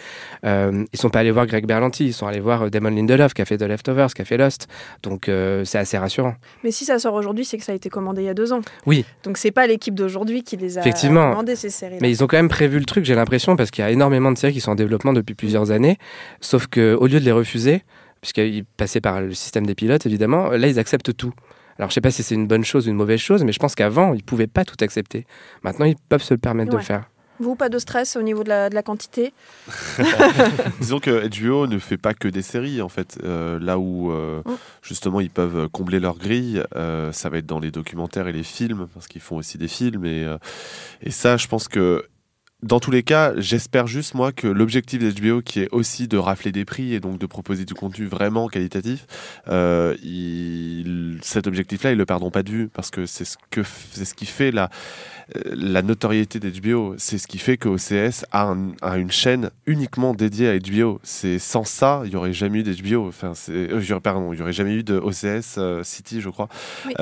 ils 0.44 0.86
sont 0.94 1.10
pas 1.10 1.20
allés 1.20 1.30
voir 1.30 1.46
Greg 1.46 1.66
Berlanti, 1.66 2.06
ils 2.06 2.12
sont 2.12 2.26
allés 2.26 2.40
voir 2.40 2.70
Damon 2.70 2.90
Lindelof, 2.90 3.34
qui 3.34 3.42
a 3.42 3.44
fait 3.44 3.58
The 3.58 3.62
Leftovers, 3.62 4.14
qui 4.14 4.22
a 4.22 4.24
fait 4.24 4.36
Lost. 4.36 4.68
Donc 5.02 5.30
c'est 5.64 5.78
assez 5.78 5.98
rassurant. 5.98 6.34
Mais 6.64 6.70
si 6.70 6.84
ça 6.84 6.98
sort 6.98 7.14
aujourd'hui, 7.14 7.44
c'est 7.44 7.58
que 7.58 7.64
ça 7.64 7.72
a 7.72 7.74
été 7.74 7.88
commandé 7.88 8.22
il 8.22 8.26
y 8.26 8.28
a 8.28 8.34
deux 8.34 8.52
ans. 8.52 8.60
Oui. 8.86 9.04
Donc 9.24 9.36
c'est 9.36 9.50
pas 9.50 9.66
l'équipe 9.66 9.94
d'aujourd'hui 9.94 10.42
qui 10.42 10.56
les 10.56 10.78
a 10.78 10.80
Effectivement. 10.80 11.30
commandé 11.30 11.56
ces 11.56 11.70
séries. 11.70 11.98
Mais 12.00 12.10
ils 12.10 12.22
ont 12.22 12.26
quand 12.26 12.36
même 12.36 12.48
prévu 12.48 12.78
le 12.78 12.84
truc, 12.84 13.04
j'ai 13.04 13.14
l'impression, 13.14 13.56
parce 13.56 13.70
qu'il 13.70 13.82
y 13.82 13.86
a 13.86 13.90
énormément 13.90 14.30
de 14.32 14.38
séries 14.38 14.52
qui 14.52 14.60
sont 14.60 14.72
en 14.72 14.76
développement 14.76 15.12
depuis 15.12 15.34
plusieurs 15.34 15.70
années. 15.70 15.98
Sauf 16.40 16.66
que 16.66 16.94
au 16.94 17.08
lieu 17.12 17.20
de 17.20 17.24
les 17.24 17.32
refuser, 17.32 17.82
puisqu'ils 18.20 18.64
passaient 18.64 19.00
par 19.00 19.20
le 19.20 19.34
système 19.34 19.66
des 19.66 19.74
pilotes, 19.74 20.06
évidemment, 20.06 20.50
là, 20.50 20.66
ils 20.66 20.78
acceptent 20.78 21.16
tout. 21.16 21.32
Alors, 21.78 21.90
je 21.90 21.94
sais 21.94 22.00
pas 22.00 22.10
si 22.10 22.22
c'est 22.22 22.34
une 22.34 22.46
bonne 22.46 22.64
chose 22.64 22.86
ou 22.86 22.90
une 22.90 22.96
mauvaise 22.96 23.20
chose, 23.20 23.44
mais 23.44 23.52
je 23.52 23.58
pense 23.58 23.74
qu'avant, 23.74 24.12
ils 24.14 24.22
pouvaient 24.22 24.46
pas 24.46 24.64
tout 24.64 24.76
accepter. 24.80 25.26
Maintenant, 25.62 25.86
ils 25.86 25.96
peuvent 26.08 26.22
se 26.22 26.34
le 26.34 26.38
permettre 26.38 26.70
de 26.70 26.76
le 26.76 26.82
faire. 26.82 27.08
Vous, 27.40 27.56
pas 27.56 27.68
de 27.70 27.78
stress 27.78 28.14
au 28.14 28.22
niveau 28.22 28.44
de 28.44 28.50
la, 28.50 28.68
de 28.68 28.74
la 28.74 28.82
quantité? 28.82 29.32
Disons 30.80 31.00
que 31.00 31.26
HBO 31.28 31.66
ne 31.66 31.78
fait 31.78 31.96
pas 31.96 32.14
que 32.14 32.28
des 32.28 32.42
séries 32.42 32.80
en 32.82 32.88
fait. 32.88 33.18
Euh, 33.24 33.58
là 33.58 33.78
où 33.78 34.12
euh, 34.12 34.42
Mm. 34.44 34.52
justement 34.82 35.20
ils 35.20 35.30
peuvent 35.30 35.68
combler 35.70 35.98
leur 35.98 36.18
grille, 36.18 36.62
euh, 36.76 37.10
ça 37.10 37.30
va 37.30 37.38
être 37.38 37.46
dans 37.46 37.58
les 37.58 37.70
documentaires 37.72 38.28
et 38.28 38.32
les 38.32 38.42
films 38.44 38.86
parce 38.94 39.08
qu'ils 39.08 39.20
font 39.22 39.36
aussi 39.36 39.58
des 39.58 39.66
films 39.66 40.04
et, 40.04 40.24
euh, 40.24 40.36
et 41.02 41.10
ça, 41.10 41.36
je 41.36 41.48
pense 41.48 41.66
que 41.68 42.04
dans 42.62 42.78
tous 42.80 42.90
les 42.90 43.02
cas, 43.02 43.32
j'espère 43.38 43.86
juste 43.86 44.14
moi 44.14 44.30
que 44.32 44.46
l'objectif 44.46 45.00
d'HBO 45.02 45.42
qui 45.42 45.60
est 45.60 45.68
aussi 45.72 46.06
de 46.08 46.16
rafler 46.16 46.52
des 46.52 46.64
prix 46.64 46.94
et 46.94 47.00
donc 47.00 47.18
de 47.18 47.26
proposer 47.26 47.64
du 47.64 47.74
contenu 47.74 48.06
vraiment 48.06 48.46
qualitatif, 48.48 49.06
euh, 49.48 49.96
il- 50.02 51.18
cet 51.22 51.46
objectif-là 51.46 51.92
ils 51.92 51.98
le 51.98 52.06
perdront 52.06 52.30
pas 52.30 52.42
de 52.42 52.50
vue 52.50 52.68
parce 52.68 52.90
que 52.90 53.06
c'est 53.06 53.24
ce 53.24 53.36
que 53.50 53.62
ce 53.64 54.14
qui 54.14 54.26
fait 54.26 54.50
la 54.50 54.70
euh, 55.36 55.40
la 55.56 55.82
notoriété 55.82 56.40
d'HBO, 56.40 56.94
c'est 56.98 57.16
ce 57.18 57.26
qui 57.26 57.38
fait 57.38 57.56
que 57.56 57.68
OCS 57.68 58.24
a, 58.32 58.44
un- 58.48 58.72
a 58.82 58.98
une 58.98 59.10
chaîne 59.10 59.50
uniquement 59.66 60.14
dédiée 60.14 60.48
à 60.48 60.58
HBO. 60.58 61.00
C'est 61.04 61.38
sans 61.38 61.64
ça, 61.64 62.02
il 62.04 62.12
y 62.12 62.16
aurait 62.16 62.32
jamais 62.32 62.58
eu 62.60 62.62
d'HBO. 62.64 63.08
Enfin, 63.08 63.32
euh, 63.48 64.00
pardon, 64.02 64.32
il 64.32 64.38
y 64.38 64.42
aurait 64.42 64.52
jamais 64.52 64.74
eu 64.74 64.82
de 64.82 64.96
OCS 64.98 65.56
euh, 65.58 65.82
City, 65.84 66.20
je 66.20 66.28
crois. 66.28 66.48
Oui. 66.86 66.94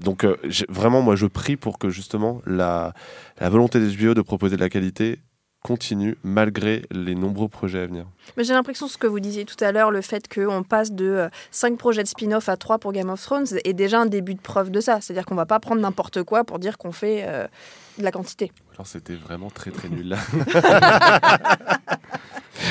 Euh, 0.00 0.04
donc 0.04 0.24
euh, 0.24 0.36
vraiment, 0.68 1.02
moi, 1.02 1.16
je 1.16 1.26
prie 1.26 1.56
pour 1.56 1.78
que 1.78 1.90
justement 1.90 2.42
la, 2.46 2.94
la 3.40 3.48
volonté 3.48 3.80
d'HBO 3.80 4.14
de 4.14 4.22
proposer 4.22 4.56
de 4.56 4.60
la 4.60 4.68
qualité 4.68 5.20
continue 5.62 6.16
malgré 6.22 6.86
les 6.90 7.14
nombreux 7.14 7.48
projets 7.48 7.80
à 7.80 7.86
venir. 7.86 8.06
Mais 8.36 8.44
j'ai 8.44 8.54
l'impression, 8.54 8.88
ce 8.88 8.96
que 8.96 9.06
vous 9.06 9.20
disiez 9.20 9.44
tout 9.44 9.62
à 9.62 9.72
l'heure, 9.72 9.90
le 9.90 10.00
fait 10.00 10.26
qu'on 10.32 10.62
passe 10.62 10.92
de 10.92 11.28
5 11.50 11.76
projets 11.76 12.02
de 12.02 12.08
spin-off 12.08 12.48
à 12.48 12.56
3 12.56 12.78
pour 12.78 12.92
Game 12.92 13.10
of 13.10 13.20
Thrones 13.20 13.46
est 13.64 13.74
déjà 13.74 14.00
un 14.00 14.06
début 14.06 14.34
de 14.34 14.40
preuve 14.40 14.70
de 14.70 14.80
ça. 14.80 15.00
C'est-à-dire 15.00 15.26
qu'on 15.26 15.34
va 15.34 15.46
pas 15.46 15.60
prendre 15.60 15.80
n'importe 15.80 16.22
quoi 16.22 16.44
pour 16.44 16.58
dire 16.58 16.78
qu'on 16.78 16.92
fait 16.92 17.24
euh, 17.26 17.46
de 17.98 18.04
la 18.04 18.10
quantité. 18.10 18.52
Alors 18.74 18.86
c'était 18.86 19.14
vraiment 19.14 19.50
très 19.50 19.70
très 19.70 19.88
nul 19.88 20.08
là. 20.08 20.16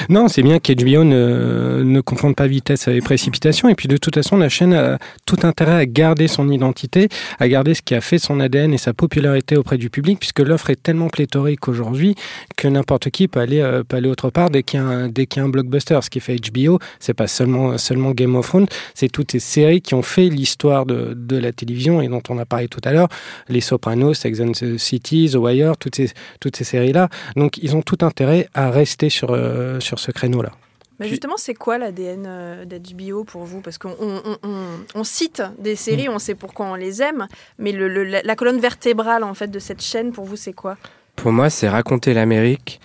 Non, 0.08 0.28
c'est 0.28 0.42
bien 0.42 0.60
qu'HBO 0.60 1.04
ne, 1.04 1.84
ne 1.84 2.02
confonde 2.02 2.36
pas 2.36 2.48
vitesse 2.48 2.88
avec 2.88 3.04
précipitation. 3.04 3.70
Et 3.70 3.76
puis 3.76 3.88
de 3.88 3.98
toute 3.98 4.16
façon, 4.16 4.38
la 4.38 4.50
chaîne 4.50 4.74
a 4.74 4.98
tout 5.26 5.38
intérêt 5.44 5.76
à 5.76 5.86
garder 5.86 6.28
son 6.28 6.50
identité, 6.50 7.10
à 7.40 7.48
garder 7.48 7.74
ce 7.74 7.82
qui 7.82 7.96
a 7.96 8.02
fait 8.02 8.20
son 8.20 8.40
ADN 8.40 8.74
et 8.74 8.78
sa 8.78 8.94
popularité 8.94 9.58
auprès 9.58 9.78
du 9.78 9.90
public, 9.90 10.20
puisque 10.20 10.40
l'offre 10.40 10.70
est 10.70 10.82
tellement 10.82 11.10
pléthorique 11.10 11.68
aujourd'hui 11.68 12.16
que 12.56 12.68
n'importe 12.68 13.10
qui 13.10 13.28
peut 13.28 13.40
aller, 13.40 13.60
euh, 13.60 13.84
peut 13.84 13.98
aller 13.98 14.10
autre 14.10 14.30
part 14.30 14.50
dès 14.50 14.64
qu'il 14.64 14.80
y 14.80 14.84
a 14.84 14.86
un, 14.86 15.08
y 15.08 15.40
a 15.40 15.44
un 15.44 15.50
blockbuster. 15.50 16.00
Ce 16.02 16.10
qui 16.10 16.20
fait 16.20 16.36
HBO, 16.36 16.80
c'est 17.00 17.14
pas 17.14 17.28
seulement, 17.28 17.78
seulement 17.78 18.12
Game 18.12 18.36
of 18.36 18.48
Thrones, 18.48 18.68
c'est 18.94 19.10
toutes 19.10 19.32
ces 19.32 19.40
séries 19.40 19.82
qui 19.82 19.94
ont 19.94 20.02
fait 20.02 20.30
l'histoire 20.30 20.86
de, 20.86 21.14
de 21.16 21.38
la 21.38 21.52
télévision 21.52 22.02
et 22.02 22.08
dont 22.08 22.22
on 22.30 22.38
a 22.38 22.46
parlé 22.46 22.68
tout 22.68 22.82
à 22.84 22.92
l'heure, 22.92 23.10
Les 23.48 23.62
Sopranos, 23.62 24.14
Sex 24.14 24.40
and 24.40 24.52
the 24.52 24.78
City, 24.78 25.30
The 25.32 25.36
Wire, 25.36 25.78
toutes 25.78 25.96
ces, 25.96 26.12
toutes 26.40 26.56
ces 26.56 26.64
séries-là. 26.64 27.10
Donc 27.36 27.58
ils 27.62 27.76
ont 27.76 27.82
tout 27.82 27.98
intérêt 28.02 28.48
à 28.54 28.70
rester 28.70 29.10
sur, 29.10 29.32
euh, 29.32 29.80
sur 29.80 29.89
ce 29.98 30.12
créneau-là. 30.12 30.52
Mais 31.00 31.08
justement, 31.08 31.38
c'est 31.38 31.54
quoi 31.54 31.78
l'ADN 31.78 32.26
euh, 32.28 32.66
d'HBO 32.66 33.24
pour 33.24 33.46
vous? 33.46 33.62
Parce 33.62 33.78
qu'on 33.78 33.96
on, 34.02 34.22
on- 34.26 34.38
on- 34.44 34.80
on 34.96 35.04
cite 35.06 35.42
des 35.58 35.78
séries, 35.78 36.10
on 36.10 36.20
sait 36.20 36.36
pourquoi 36.36 36.66
on 36.66 36.76
les 36.76 37.02
aime, 37.02 37.28
mais 37.58 37.72
le, 37.72 37.88
le- 37.88 38.04
la, 38.04 38.22
la 38.22 38.36
colonne 38.36 38.60
vertébrale 38.60 39.24
en 39.24 39.34
fait 39.34 39.48
de 39.48 39.60
cette 39.60 39.82
chaîne, 39.82 40.12
pour 40.12 40.26
vous, 40.26 40.36
c'est 40.36 40.52
quoi? 40.52 40.76
Pour 41.16 41.32
moi, 41.32 41.50
c'est 41.50 41.70
raconter 41.70 42.14
l'Amérique 42.14 42.82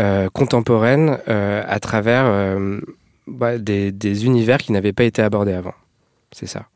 euh, 0.00 0.28
contemporaine 0.30 1.18
euh, 1.28 1.62
à 1.68 1.78
travers 1.78 2.24
euh, 2.26 2.80
bah, 3.28 3.58
des, 3.58 3.92
des 3.92 4.26
univers 4.26 4.58
qui 4.58 4.72
n'avaient 4.72 4.92
pas 4.92 5.04
été 5.04 5.22
abordés 5.22 5.52
avant. 5.52 5.74
C'est 6.32 6.46
ça. 6.46 6.66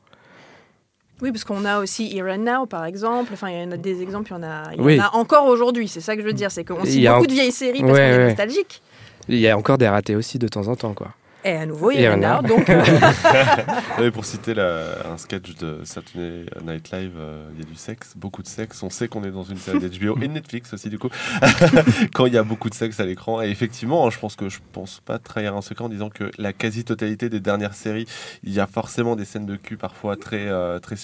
Oui, 1.22 1.32
parce 1.32 1.44
qu'on 1.44 1.64
a 1.64 1.80
aussi 1.80 2.14
Here 2.14 2.30
and 2.30 2.38
Now, 2.44 2.66
par 2.66 2.84
exemple. 2.84 3.30
Enfin, 3.32 3.48
il 3.48 3.58
y 3.58 3.64
en 3.64 3.72
a 3.72 3.76
des 3.78 4.02
exemples, 4.02 4.30
il 4.32 4.34
y 4.34 4.36
en 4.36 4.42
a, 4.42 4.64
il 4.74 4.78
y 4.78 4.80
en 4.82 4.84
Oui. 4.84 4.98
a 5.00 5.16
encore 5.16 5.46
aujourd'hui. 5.46 5.88
C'est 5.88 6.02
ça 6.02 6.14
que 6.14 6.20
je 6.20 6.26
veux 6.26 6.34
dire, 6.34 6.50
c'est 6.50 6.62
qu'on 6.64 6.84
cite 6.84 7.06
beaucoup 7.06 7.22
en- 7.22 7.26
de 7.26 7.32
vieilles 7.32 7.52
séries 7.52 7.80
parce 7.80 7.92
Ouais, 7.94 7.98
qu'on 7.98 8.14
est 8.14 8.18
ouais. 8.18 8.26
nostalgique. 8.28 8.82
Il 9.28 9.38
y 9.38 9.48
a 9.48 9.56
encore 9.56 9.78
des 9.78 9.88
ratés 9.88 10.16
aussi 10.16 10.38
de 10.38 10.48
temps 10.48 10.68
en 10.68 10.76
temps, 10.76 10.94
quoi. 10.94 11.12
Et 11.44 11.52
à 11.52 11.64
nouveau, 11.64 11.92
Here 11.92 12.12
and 12.12 12.14
and 12.24 12.42
Now. 12.42 12.42
Now. 12.42 12.48
Donc, 12.48 12.68
euh, 12.70 14.10
pour 14.12 14.24
citer 14.24 14.52
la- 14.52 15.06
un 15.12 15.16
sketch 15.16 15.54
de 15.54 15.80
Saturday 15.84 16.44
Night 16.64 16.90
Live, 16.90 17.12
euh, 17.16 17.48
il 17.54 17.60
y 17.60 17.62
a 17.62 17.66
du 17.70 17.76
sexe, 17.76 18.14
beaucoup 18.16 18.42
de 18.42 18.48
sexe. 18.48 18.82
On 18.82 18.90
sait 18.90 19.06
qu'on 19.06 19.22
est 19.22 19.30
dans 19.30 19.44
une 19.44 19.56
série 19.56 19.78
d'HBO 19.78 20.16
et 20.20 20.26
de 20.26 20.32
Netflix 20.32 20.72
aussi, 20.74 20.90
du 20.90 20.98
coup, 20.98 21.08
quand 22.14 22.26
il 22.26 22.34
y 22.34 22.38
a 22.38 22.42
beaucoup 22.42 22.68
de 22.68 22.74
sexe 22.74 22.98
à 22.98 23.04
l'écran. 23.04 23.42
Et 23.42 23.48
effectivement, 23.48 24.04
hein, 24.06 24.10
je 24.10 24.18
pense 24.18 24.34
que 24.34 24.48
je 24.48 24.58
pense 24.72 25.00
pas 25.04 25.20
trahir 25.20 25.54
un 25.54 25.62
secret 25.62 25.84
en 25.84 25.88
disant 25.88 26.10
que 26.10 26.32
la 26.36 26.52
quasi-totalité 26.52 27.28
des 27.28 27.38
dernières 27.40 27.74
séries, 27.74 28.06
il 28.42 28.52
y 28.52 28.58
a 28.58 28.66
forcément 28.66 29.14
des 29.14 29.24
scènes 29.24 29.46
de 29.46 29.54
cul 29.54 29.76
parfois 29.76 30.16
très, 30.16 30.48
euh, 30.48 30.80
très 30.80 30.96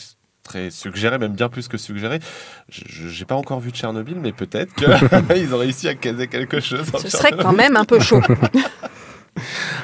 très 0.42 0.70
suggérées, 0.70 1.18
même 1.18 1.32
bien 1.34 1.48
plus 1.48 1.68
que 1.68 1.76
je- 2.68 3.08
J'ai 3.08 3.24
pas 3.24 3.34
encore 3.36 3.60
vu 3.60 3.70
Tchernobyl, 3.70 4.16
mais 4.20 4.32
peut-être 4.32 4.74
qu'ils 4.74 4.88
ont 5.54 5.58
réussi 5.58 5.88
à 5.88 5.94
caser 5.94 6.26
quelque 6.28 6.60
chose. 6.60 6.86
ce 7.00 7.08
serait 7.08 7.32
quand 7.32 7.52
même 7.52 7.76
un 7.76 7.84
peu 7.84 8.00
chaud. 8.00 8.20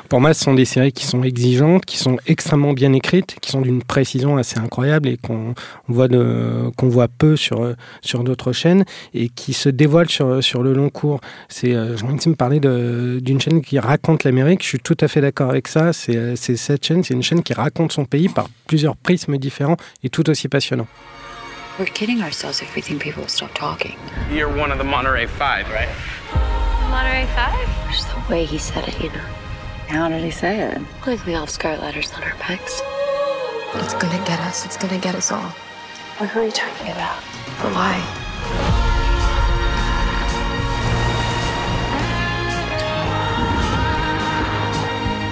Pour 0.08 0.22
moi, 0.22 0.32
ce 0.32 0.42
sont 0.42 0.54
des 0.54 0.64
séries 0.64 0.92
qui 0.92 1.04
sont 1.04 1.22
exigeantes, 1.22 1.84
qui 1.84 1.98
sont 1.98 2.16
extrêmement 2.26 2.72
bien 2.72 2.94
écrites, 2.94 3.36
qui 3.42 3.50
sont 3.50 3.60
d'une 3.60 3.82
précision 3.82 4.38
assez 4.38 4.58
incroyable 4.58 5.06
et 5.06 5.18
qu'on 5.18 5.52
on 5.86 5.92
voit, 5.92 6.08
de- 6.08 6.70
qu'on 6.78 6.88
voit 6.88 7.08
peu 7.08 7.36
sur, 7.36 7.74
sur 8.00 8.24
d'autres 8.24 8.52
chaînes 8.52 8.86
et 9.12 9.28
qui 9.28 9.52
se 9.52 9.68
dévoilent 9.68 10.08
sur, 10.08 10.42
sur 10.42 10.62
le 10.62 10.72
long 10.72 10.88
cours. 10.88 11.20
C'est, 11.50 11.74
euh, 11.74 11.94
J'ai 11.98 12.04
envie 12.06 12.16
de 12.24 12.28
me 12.30 12.34
parler 12.36 12.58
de- 12.58 13.18
d'une 13.22 13.38
chaîne 13.38 13.60
qui 13.60 13.78
raconte 13.78 14.24
l'Amérique. 14.24 14.62
Je 14.62 14.68
suis 14.68 14.78
tout 14.78 14.96
à 15.00 15.08
fait 15.08 15.20
d'accord 15.20 15.50
avec 15.50 15.68
ça. 15.68 15.92
C'est 15.92 16.16
euh, 16.16 16.36
c'est 16.36 16.56
cette 16.56 16.86
chaîne, 16.86 17.04
c'est 17.04 17.12
une 17.12 17.22
chaîne 17.22 17.42
qui 17.42 17.52
raconte 17.52 17.92
son 17.92 18.06
pays 18.06 18.30
par 18.30 18.48
plusieurs 18.66 18.96
prismes 18.96 19.36
différents 19.36 19.76
et 20.02 20.08
tout 20.08 20.30
aussi 20.30 20.48
passionnant. 20.48 20.86
We're 21.78 21.92
kidding 21.92 22.22
ourselves 22.22 22.62
if 22.62 22.74
we 22.74 22.82
think 22.82 23.02
people 23.02 23.20
will 23.24 23.28
stop 23.30 23.52
talking. 23.52 23.92
You're 24.34 24.48
one 24.48 24.72
of 24.72 24.78
the 24.78 24.86
Monterey 24.86 25.26
Five, 25.26 25.66
right? 25.70 25.88
Monterey 26.90 27.26
Five? 27.36 27.68
Just 27.92 28.08
the 28.08 28.32
way 28.32 28.46
he 28.46 28.58
said 28.58 28.88
it, 28.88 28.98
you 29.00 29.10
know. 29.10 29.47
How 29.88 30.06
did 30.10 30.22
he 30.22 30.30
say 30.30 30.60
it? 30.60 30.82
Like 31.06 31.24
we 31.24 31.32
all 31.34 31.40
have 31.40 31.50
scarlet 31.50 31.80
letters 31.80 32.12
on 32.12 32.22
our 32.22 32.34
backs. 32.36 32.82
It's 33.74 33.94
gonna 33.94 34.22
get 34.26 34.38
us. 34.40 34.66
It's 34.66 34.76
gonna 34.76 34.98
get 34.98 35.14
us 35.14 35.32
all. 35.32 35.48
What 36.18 36.36
are 36.36 36.44
you 36.44 36.50
talking 36.50 36.92
about? 36.92 37.16
But 37.62 37.72
why? 37.72 37.96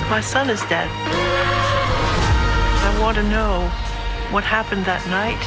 My 0.08 0.22
son 0.22 0.48
is 0.48 0.60
dead. 0.70 0.88
I 2.80 2.98
want 2.98 3.18
to 3.18 3.24
know 3.24 3.68
what 4.32 4.42
happened 4.42 4.86
that 4.86 5.06
night. 5.08 5.42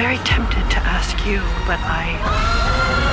Very 0.00 0.16
tempted 0.24 0.70
to 0.70 0.78
ask 0.78 1.26
you, 1.26 1.36
but 1.66 1.78
I. 1.84 3.11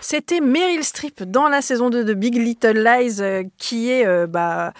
C'était 0.00 0.40
Meryl 0.40 0.84
Streep 0.84 1.22
dans 1.24 1.48
la 1.48 1.62
saison 1.62 1.90
2 1.90 2.04
de 2.04 2.14
Big 2.14 2.36
Little 2.36 2.78
Lies, 2.78 3.16
euh, 3.20 3.42
qui 3.58 3.90
est 3.90 4.06
euh, 4.06 4.26
bah, 4.26 4.72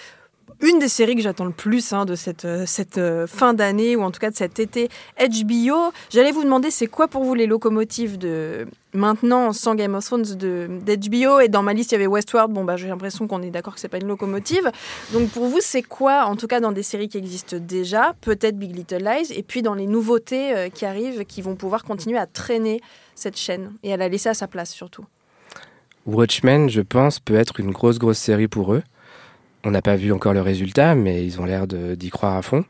une 0.61 0.79
des 0.79 0.89
séries 0.89 1.15
que 1.15 1.23
j'attends 1.23 1.45
le 1.45 1.53
plus 1.53 1.93
hein, 1.93 2.05
de 2.05 2.15
cette, 2.15 2.45
euh, 2.45 2.65
cette 2.67 2.99
euh, 2.99 3.27
fin 3.27 3.55
d'année, 3.55 3.97
ou 3.97 4.03
en 4.03 4.11
tout 4.11 4.21
cas 4.21 4.31
de 4.31 4.37
cet 4.37 4.59
été 4.59 4.89
HBO. 5.19 5.93
J'allais 6.11 6.33
vous 6.33 6.45
demander, 6.45 6.71
c'est 6.71 6.87
quoi 6.87 7.09
pour 7.09 7.25
vous 7.25 7.35
les 7.35 7.47
locomotives 7.47 8.19
de 8.19 8.67
maintenant, 8.95 9.53
sans 9.53 9.75
Game 9.75 9.95
of 9.95 10.05
Thrones, 10.05 10.23
d'HBO 10.25 11.41
Et 11.41 11.49
dans 11.49 11.63
ma 11.63 11.75
liste, 11.75 11.93
il 11.93 11.95
y 11.95 11.97
avait 11.97 12.07
Westworld. 12.07 12.53
Bon, 12.53 12.65
bah, 12.65 12.77
j'ai 12.77 12.89
l'impression 12.89 13.27
qu'on 13.27 13.43
est 13.43 13.51
d'accord 13.51 13.75
que 13.75 13.81
c'est 13.81 13.89
pas 13.89 13.99
une 13.99 14.09
locomotive. 14.09 14.71
Donc 15.13 15.29
pour 15.31 15.47
vous, 15.47 15.59
c'est 15.61 15.83
quoi, 15.83 16.25
en 16.25 16.37
tout 16.37 16.47
cas 16.47 16.61
dans 16.61 16.73
des 16.73 16.83
séries 16.83 17.09
qui 17.09 17.19
existent 17.19 17.59
déjà, 17.61 18.15
peut-être 18.21 18.59
Big 18.59 18.75
Little 18.75 19.05
Lies, 19.05 19.33
et 19.33 19.43
puis 19.43 19.63
dans 19.63 19.75
les 19.75 19.87
nouveautés 19.87 20.57
euh, 20.57 20.69
qui 20.71 20.87
arrivent, 20.87 21.25
qui 21.25 21.43
vont 21.43 21.55
pouvoir 21.55 21.85
continuer 21.85 22.19
à 22.19 22.27
traîner 22.27 22.81
cette 23.15 23.37
chaîne 23.37 23.73
et 23.83 23.93
à 23.93 23.97
la 23.97 24.09
laisser 24.09 24.29
à 24.29 24.35
sa 24.35 24.47
place 24.47 24.71
surtout? 24.71 25.05
Watchmen, 26.07 26.71
je 26.71 26.83
pense, 26.83 27.19
peut 27.19 27.35
être 27.35 27.59
une 27.59 27.73
grosse, 27.73 27.99
grosse 27.99 28.19
série 28.19 28.47
pour 28.47 28.73
eux. 28.73 28.83
On 29.69 29.73
n'a 29.73 29.83
pas 29.83 29.97
vu 29.97 30.13
encore 30.13 30.33
le 30.33 30.43
résultat, 30.43 30.95
mais 30.95 31.27
ils 31.27 31.41
ont 31.41 31.45
l'air 31.45 31.67
d'y 31.67 32.09
croire 32.09 32.37
à 32.37 32.43
fond. 32.43 32.65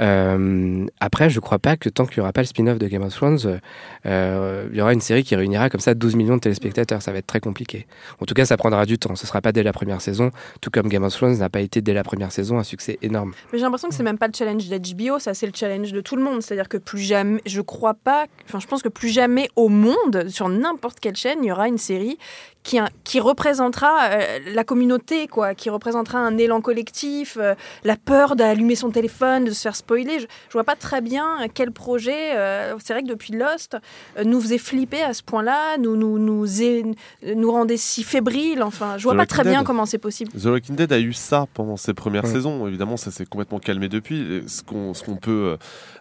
Euh, 0.00 0.86
après, 1.00 1.30
je 1.30 1.40
crois 1.40 1.58
pas 1.58 1.76
que 1.76 1.88
tant 1.88 2.04
qu'il 2.04 2.18
n'y 2.18 2.22
aura 2.22 2.32
pas 2.32 2.42
le 2.42 2.46
spin-off 2.46 2.78
de 2.78 2.86
Game 2.86 3.02
of 3.02 3.14
Thrones, 3.14 3.38
euh, 3.46 3.58
euh, 4.04 4.68
il 4.70 4.76
y 4.76 4.80
aura 4.80 4.92
une 4.92 5.00
série 5.00 5.24
qui 5.24 5.34
réunira 5.34 5.70
comme 5.70 5.80
ça 5.80 5.94
12 5.94 6.16
millions 6.16 6.36
de 6.36 6.40
téléspectateurs. 6.40 7.02
Ça 7.02 7.12
va 7.12 7.18
être 7.18 7.26
très 7.26 7.40
compliqué. 7.40 7.86
En 8.20 8.26
tout 8.26 8.34
cas, 8.34 8.44
ça 8.44 8.56
prendra 8.56 8.84
du 8.86 8.98
temps. 8.98 9.16
Ce 9.16 9.26
sera 9.26 9.40
pas 9.40 9.52
dès 9.52 9.62
la 9.62 9.72
première 9.72 10.00
saison, 10.00 10.30
tout 10.60 10.70
comme 10.70 10.88
Game 10.88 11.04
of 11.04 11.14
Thrones 11.14 11.38
n'a 11.38 11.48
pas 11.48 11.60
été 11.60 11.80
dès 11.80 11.94
la 11.94 12.02
première 12.02 12.32
saison 12.32 12.58
un 12.58 12.64
succès 12.64 12.98
énorme. 13.02 13.32
Mais 13.52 13.58
j'ai 13.58 13.64
l'impression 13.64 13.88
que 13.88 13.94
c'est 13.94 14.02
même 14.02 14.18
pas 14.18 14.26
le 14.26 14.34
challenge 14.36 14.68
d'HBO, 14.68 15.18
ça 15.18 15.34
c'est 15.34 15.46
le 15.46 15.52
challenge 15.54 15.92
de 15.92 16.00
tout 16.00 16.16
le 16.16 16.22
monde. 16.22 16.42
C'est-à-dire 16.42 16.68
que 16.68 16.76
plus 16.76 17.00
jamais, 17.00 17.40
je 17.46 17.60
crois 17.60 17.94
pas, 17.94 18.26
enfin 18.44 18.60
je 18.60 18.66
pense 18.66 18.82
que 18.82 18.88
plus 18.88 19.08
jamais 19.08 19.48
au 19.56 19.68
monde, 19.68 20.28
sur 20.28 20.48
n'importe 20.48 21.00
quelle 21.00 21.16
chaîne, 21.16 21.38
il 21.42 21.46
y 21.46 21.52
aura 21.52 21.68
une 21.68 21.78
série 21.78 22.18
qui, 22.62 22.78
qui 23.04 23.20
représentera 23.20 24.10
la 24.52 24.64
communauté, 24.64 25.28
quoi, 25.28 25.54
qui 25.54 25.70
représentera 25.70 26.18
un 26.18 26.36
élan 26.36 26.60
collectif, 26.60 27.38
la 27.84 27.96
peur 27.96 28.34
d'allumer 28.34 28.74
son 28.74 28.90
téléphone, 28.90 29.44
de 29.44 29.52
se 29.52 29.62
faire 29.62 29.76
spoiler. 29.86 30.18
Je, 30.20 30.26
je 30.48 30.52
vois 30.52 30.64
pas 30.64 30.74
très 30.76 31.00
bien 31.00 31.36
quel 31.54 31.70
projet. 31.70 32.36
euh, 32.36 32.74
c'est 32.82 32.92
vrai 32.92 33.02
que 33.04 33.08
depuis 33.08 33.32
Lost, 33.34 33.76
euh, 34.18 34.24
nous 34.24 34.40
faisait 34.40 34.58
flipper 34.58 35.02
à 35.02 35.14
ce 35.14 35.22
point-là, 35.22 35.78
nous 35.78 35.96
nous 35.96 36.18
nous, 36.18 36.62
é- 36.62 36.84
nous 37.34 37.52
rendait 37.52 37.76
si 37.76 38.02
fébriles. 38.02 38.62
Enfin, 38.62 38.98
je 38.98 39.04
vois 39.04 39.12
The 39.12 39.16
pas 39.16 39.22
Walking 39.22 39.34
très 39.36 39.44
bien 39.44 39.64
comment 39.64 39.86
c'est 39.86 39.98
possible. 39.98 40.32
The 40.32 40.46
Walking 40.46 40.74
Dead 40.76 40.92
a 40.92 40.98
eu 40.98 41.12
ça 41.12 41.46
pendant 41.54 41.76
ses 41.76 41.94
premières 41.94 42.24
Ouais. 42.24 42.30
saisons. 42.32 42.66
Évidemment, 42.66 42.96
ça 42.96 43.10
s'est 43.12 43.26
complètement 43.26 43.58
calmé 43.60 43.88
depuis. 43.88 44.20
Et 44.20 44.48
Ce 44.48 44.62
qu'on 44.62 44.92
ce 44.94 45.02
qu'on 45.04 45.16
peut, 45.16 45.56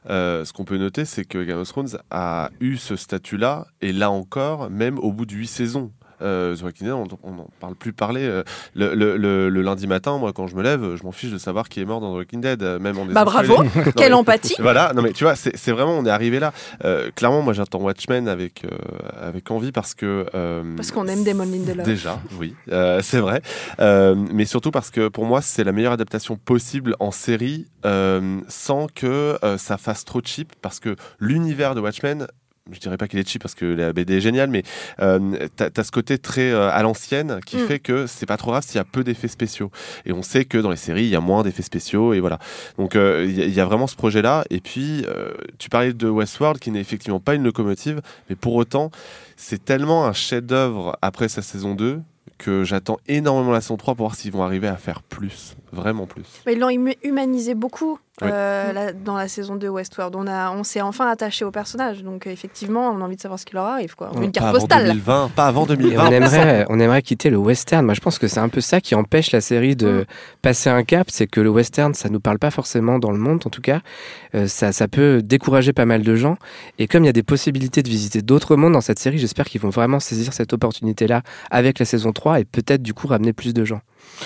euh, 0.10 0.45
ce 0.45 0.54
qu'on 0.54 0.65
peut 0.65 0.78
noter, 0.78 1.06
c'est 1.06 1.26
que 1.26 1.43
Game 1.43 1.60
of 1.60 1.67
Thrones 1.67 1.98
a 2.10 2.50
eu 2.60 2.78
ce 2.78 2.95
statut-là, 2.95 3.67
et 3.82 3.91
là 3.93 4.10
encore, 4.10 4.69
même 4.69 4.98
au 5.00 5.12
bout 5.12 5.26
de 5.26 5.34
huit 5.36 5.48
saisons. 5.48 5.91
Euh, 6.25 6.55
The 6.55 6.63
Walking 6.63 6.88
Dead, 6.88 6.93
on 7.23 7.31
n'en 7.31 7.47
parle 7.59 7.75
plus 7.75 7.93
parler. 7.93 8.23
Euh, 8.25 8.43
le, 8.73 8.93
le- 8.95 9.15
le- 9.17 9.49
le 9.49 9.61
lundi 9.61 9.88
matin, 9.88 10.17
moi, 10.17 10.33
quand 10.33 10.47
je 10.47 10.55
me 10.55 10.63
lève, 10.63 10.95
je 10.95 11.03
m'en 11.03 11.11
fiche 11.11 11.31
de 11.31 11.38
savoir 11.38 11.69
qui 11.69 11.79
est 11.79 11.85
mort 11.85 12.01
dans 12.01 12.11
The 12.13 12.17
Walking 12.17 12.41
Dead, 12.41 12.61
euh, 12.63 12.79
même 12.79 12.97
en 12.97 13.05
Bah 13.05 13.23
bravo. 13.25 13.55
Non, 13.63 13.91
quelle 13.95 14.09
mais- 14.09 14.13
empathie. 14.13 14.55
Voilà, 14.59 14.91
non 14.93 15.01
mais 15.01 15.11
tu 15.13 15.23
vois, 15.23 15.35
c'est 15.35 15.71
vraiment, 15.71 15.97
on 15.97 16.05
est 16.05 16.09
arrivé 16.09 16.39
là. 16.39 16.51
Euh, 16.83 17.11
clairement, 17.15 17.41
moi, 17.41 17.53
j'attends 17.53 17.79
Watchmen 17.79 18.27
avec 18.27 18.63
avec 19.21 19.49
envie 19.51 19.71
parce 19.71 19.93
que 19.93 20.25
Parce 20.75 20.91
qu'on 20.91 21.07
aime 21.07 21.23
Damon 21.23 21.45
Lindelof. 21.45 21.85
Déjà, 21.85 22.19
oui, 22.39 22.55
c'est 23.01 23.19
vrai. 23.19 23.41
Mais 23.79 24.45
surtout 24.45 24.71
parce 24.71 24.89
que 24.91 25.07
pour 25.07 25.25
moi, 25.25 25.41
c'est 25.41 25.63
la 25.63 25.71
meilleure 25.71 25.93
adaptation 25.93 26.35
possible 26.35 26.95
en 26.99 27.11
série 27.11 27.67
sans 28.47 28.88
que 28.93 29.38
ça 29.57 29.77
fasse 29.77 30.05
trop 30.05 30.21
cheap. 30.23 30.53
Parce 30.61 30.79
que 30.79 30.95
l'univers 31.19 31.75
de 31.75 31.81
Watchmen, 31.81 32.27
je 32.71 32.80
dirais 32.80 32.97
pas 32.97 33.08
qu'il 33.08 33.19
est 33.19 33.28
cheap 33.28 33.43
parce 33.43 33.54
que 33.54 33.65
la 33.65 33.93
BD 33.93 34.17
est 34.17 34.21
géniale, 34.21 34.49
mais 34.49 34.63
euh, 34.99 35.47
t'as 35.56 35.69
as 35.75 35.84
ce 35.84 35.91
côté 35.91 36.17
très 36.17 36.51
euh, 36.51 36.71
à 36.71 36.82
l'ancienne 36.82 37.39
qui 37.45 37.58
Mm. 37.58 37.67
fait 37.67 37.80
que 37.80 38.08
c'est 38.08 38.25
pas 38.25 38.38
trop 38.38 38.49
grave 38.51 38.63
s'il 38.65 38.78
y 38.78 38.80
a 38.80 38.84
peu 38.84 39.04
d'effets 39.04 39.28
spéciaux. 39.28 39.69
Et 40.06 40.12
on 40.12 40.23
sait 40.23 40.45
que 40.45 40.58
dans 40.58 40.71
les 40.71 40.75
séries, 40.75 41.04
il 41.04 41.10
y 41.10 41.15
a 41.15 41.19
moins 41.21 41.43
d'effets 41.43 41.62
spéciaux 41.62 42.13
et 42.13 42.19
voilà. 42.19 42.39
Donc 42.80 42.95
euh, 42.95 43.23
il 43.28 43.47
y, 43.49 43.51
y 43.51 43.60
a 43.60 43.65
vraiment 43.65 43.86
ce 43.86 43.95
projet-là. 43.95 44.45
Et 44.49 44.62
puis, 44.62 45.06
euh, 45.08 45.32
tu 45.60 45.69
parlais 45.69 45.93
de 45.93 46.10
Westworld 46.10 46.60
qui 46.60 46.71
n'est 46.71 46.80
effectivement 46.82 47.19
pas 47.19 47.36
une 47.36 47.43
locomotive, 47.43 48.01
mais 48.30 48.36
pour 48.36 48.56
autant, 48.56 48.89
c'est 49.38 49.63
tellement 49.63 50.08
un 50.08 50.13
chef-d'œuvre 50.13 50.97
après 51.04 51.28
sa 51.28 51.43
saison 51.43 51.75
2 51.75 52.01
que 52.39 52.63
j'attends 52.63 52.97
énormément 53.08 53.51
la 53.51 53.62
saison 53.62 53.78
3 53.78 53.93
pour 53.95 54.08
voir 54.08 54.15
s'ils 54.15 54.32
vont 54.32 54.43
arriver 54.43 54.67
à 54.67 54.75
faire 54.75 55.04
plus, 55.04 55.56
vraiment 55.75 56.05
plus. 56.07 56.23
Mais 56.45 56.53
ils 56.53 56.59
l'ont 56.59 56.69
humanisé 57.03 57.53
beaucoup 57.55 57.99
Oui. 58.21 58.29
euh, 58.31 58.71
la- 58.73 58.93
dans 58.93 59.15
la 59.15 59.27
saison 59.27 59.55
2 59.57 59.67
Westworld. 59.67 60.15
On, 60.15 60.25
a, 60.25 60.51
on 60.51 60.63
s'est 60.63 60.81
enfin 60.81 61.07
attaché 61.07 61.43
au 61.45 61.51
personnage. 61.51 62.01
Donc 62.03 62.25
euh, 62.25 62.31
effectivement, 62.31 62.89
on 62.89 63.01
a 63.01 63.03
envie 63.03 63.17
de 63.17 63.21
savoir 63.21 63.39
ce 63.39 63.45
qui 63.45 63.53
leur 63.53 63.65
arrive. 63.65 63.95
Quoi. 63.95 64.09
On 64.13 64.17
veut 64.19 64.23
une 64.25 64.31
pas 64.31 64.39
carte 64.39 64.49
avant 64.55 64.59
postale. 64.59 64.83
2020, 64.88 65.31
pas 65.35 65.45
avant 65.47 65.65
Et 65.65 65.75
2020. 65.75 66.07
on 66.07 66.11
aimerait, 66.11 66.65
on 66.69 66.79
aimerait 66.79 67.01
quitter 67.01 67.29
le 67.29 67.38
western. 67.38 67.85
Moi, 67.85 67.93
je 67.93 67.99
pense 67.99 68.17
que 68.17 68.27
c'est 68.27 68.39
un 68.39 68.49
peu 68.49 68.61
ça 68.61 68.79
qui 68.81 68.95
empêche 68.95 69.31
la 69.31 69.41
série 69.41 69.75
de 69.75 70.01
Mm. 70.01 70.05
passer 70.41 70.69
un 70.69 70.83
cap. 70.83 71.07
C'est 71.11 71.27
que 71.27 71.41
le 71.41 71.49
western, 71.49 71.93
ça 71.93 72.09
nous 72.09 72.19
parle 72.21 72.39
pas 72.39 72.51
forcément 72.51 72.99
dans 72.99 73.11
le 73.11 73.17
monde, 73.19 73.41
en 73.45 73.49
tout 73.49 73.61
cas. 73.61 73.81
Euh, 74.33 74.47
ça, 74.47 74.71
ça 74.71 74.88
peut 74.88 75.21
décourager 75.21 75.73
pas 75.73 75.85
mal 75.85 76.01
de 76.03 76.15
gens. 76.15 76.38
Et 76.79 76.88
comme 76.88 77.03
il 77.03 77.07
y 77.07 77.09
a 77.09 77.13
des 77.13 77.23
possibilités 77.23 77.83
de 77.83 77.89
visiter 77.89 78.21
d'autres 78.21 78.55
mondes 78.55 78.73
dans 78.73 78.81
cette 78.81 78.99
série, 78.99 79.17
j'espère 79.17 79.45
qu'ils 79.45 79.61
vont 79.61 79.69
vraiment 79.69 79.99
saisir 79.99 80.31
cette 80.33 80.53
opportunité-là 80.53 81.21
avec 81.51 81.79
la 81.79 81.85
saison 81.85 82.13
3 82.13 82.39
et 82.39 82.45
peut-être 82.45 82.81
du 82.81 82.93
coup 82.93 83.07
ramener 83.07 83.33
plus 83.33 83.53
de 83.53 83.65
gens. 83.65 83.81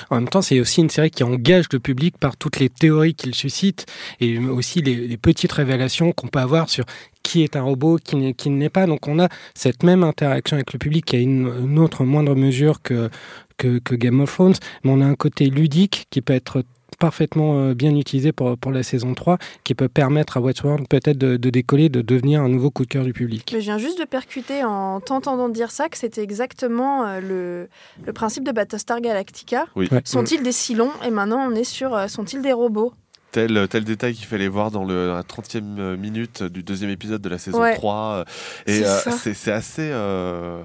En 0.09 0.15
même 0.15 0.29
temps, 0.29 0.41
c'est 0.41 0.59
aussi 0.59 0.81
une 0.81 0.89
série 0.89 1.11
qui 1.11 1.23
engage 1.23 1.65
le 1.71 1.79
public 1.79 2.17
par 2.17 2.37
toutes 2.37 2.59
les 2.59 2.69
théories 2.69 3.15
qu'il 3.15 3.35
suscite 3.35 3.85
et 4.19 4.37
aussi 4.37 4.81
les, 4.81 5.17
petites 5.17 5.51
révélations 5.51 6.11
qu'on 6.13 6.27
peut 6.27 6.39
avoir 6.39 6.69
sur 6.69 6.85
qui 7.23 7.43
est 7.43 7.55
un 7.55 7.61
robot, 7.61 7.97
qui 8.03 8.15
n'est- 8.15 8.33
qui 8.33 8.49
ne 8.49 8.59
l'est 8.59 8.69
pas. 8.69 8.85
Donc 8.87 9.07
on 9.07 9.19
a 9.19 9.27
cette 9.53 9.83
même 9.83 10.03
interaction 10.03 10.55
avec 10.55 10.73
le 10.73 10.79
public 10.79 11.05
qui 11.05 11.15
a 11.15 11.19
une, 11.19 11.51
une 11.63 11.79
autre 11.79 12.03
moindre 12.05 12.35
mesure 12.35 12.81
que, 12.81 13.09
que, 13.57 13.79
que 13.79 13.95
Game 13.95 14.19
of 14.21 14.31
Thrones, 14.33 14.55
mais 14.83 14.91
on 14.91 15.01
a 15.01 15.05
un 15.05 15.15
côté 15.15 15.49
ludique 15.49 16.07
qui 16.09 16.21
peut 16.21 16.33
être 16.33 16.63
parfaitement 16.99 17.57
euh, 17.57 17.73
bien 17.73 17.95
utilisé 17.95 18.31
pour, 18.31 18.57
pour 18.57 18.71
la 18.71 18.83
saison 18.83 19.13
3, 19.13 19.37
qui 19.63 19.73
peut 19.73 19.89
permettre 19.89 20.37
à 20.37 20.41
Westworld 20.41 20.87
peut-être 20.87 21.17
de, 21.17 21.37
de 21.37 21.49
décoller, 21.49 21.89
de 21.89 22.01
devenir 22.01 22.41
un 22.41 22.49
nouveau 22.49 22.69
coup 22.69 22.83
de 22.83 22.89
cœur 22.89 23.03
du 23.03 23.13
public. 23.13 23.49
Mais 23.53 23.61
je 23.61 23.65
viens 23.65 23.77
juste 23.77 23.99
de 23.99 24.05
percuter 24.05 24.63
en 24.63 24.99
t'entendant 24.99 25.49
dire 25.49 25.71
ça 25.71 25.89
que 25.89 25.97
c'était 25.97 26.21
exactement 26.21 27.05
euh, 27.05 27.21
le, 27.21 27.69
le 28.05 28.13
principe 28.13 28.43
de 28.43 28.51
Battlestar 28.51 29.01
Galactica. 29.01 29.65
Oui. 29.75 29.87
Ouais. 29.91 30.01
Sont-ils 30.03 30.43
des 30.43 30.51
Cylons? 30.51 30.91
Et 31.05 31.09
maintenant, 31.09 31.39
on 31.49 31.55
est 31.55 31.63
sur 31.63 31.95
euh, 31.95 32.07
sont-ils 32.07 32.41
des 32.41 32.53
robots? 32.53 32.93
Tel, 33.31 33.67
tel 33.69 33.83
détail 33.83 34.15
qu'il 34.15 34.25
fallait 34.25 34.47
voir 34.47 34.71
dans 34.71 34.83
le, 34.83 35.09
la 35.09 35.21
30e 35.21 35.95
minute 35.97 36.41
du 36.41 36.63
deuxième 36.63 36.89
épisode 36.89 37.21
de 37.21 37.29
la 37.29 37.37
saison 37.37 37.61
Ouais. 37.61 37.75
3. 37.75 37.95
euh, 37.95 38.23
Et 38.65 38.83
C'est 38.83 39.51
euh, 39.51 39.55
assez. 39.55 39.89
euh, 39.91 40.61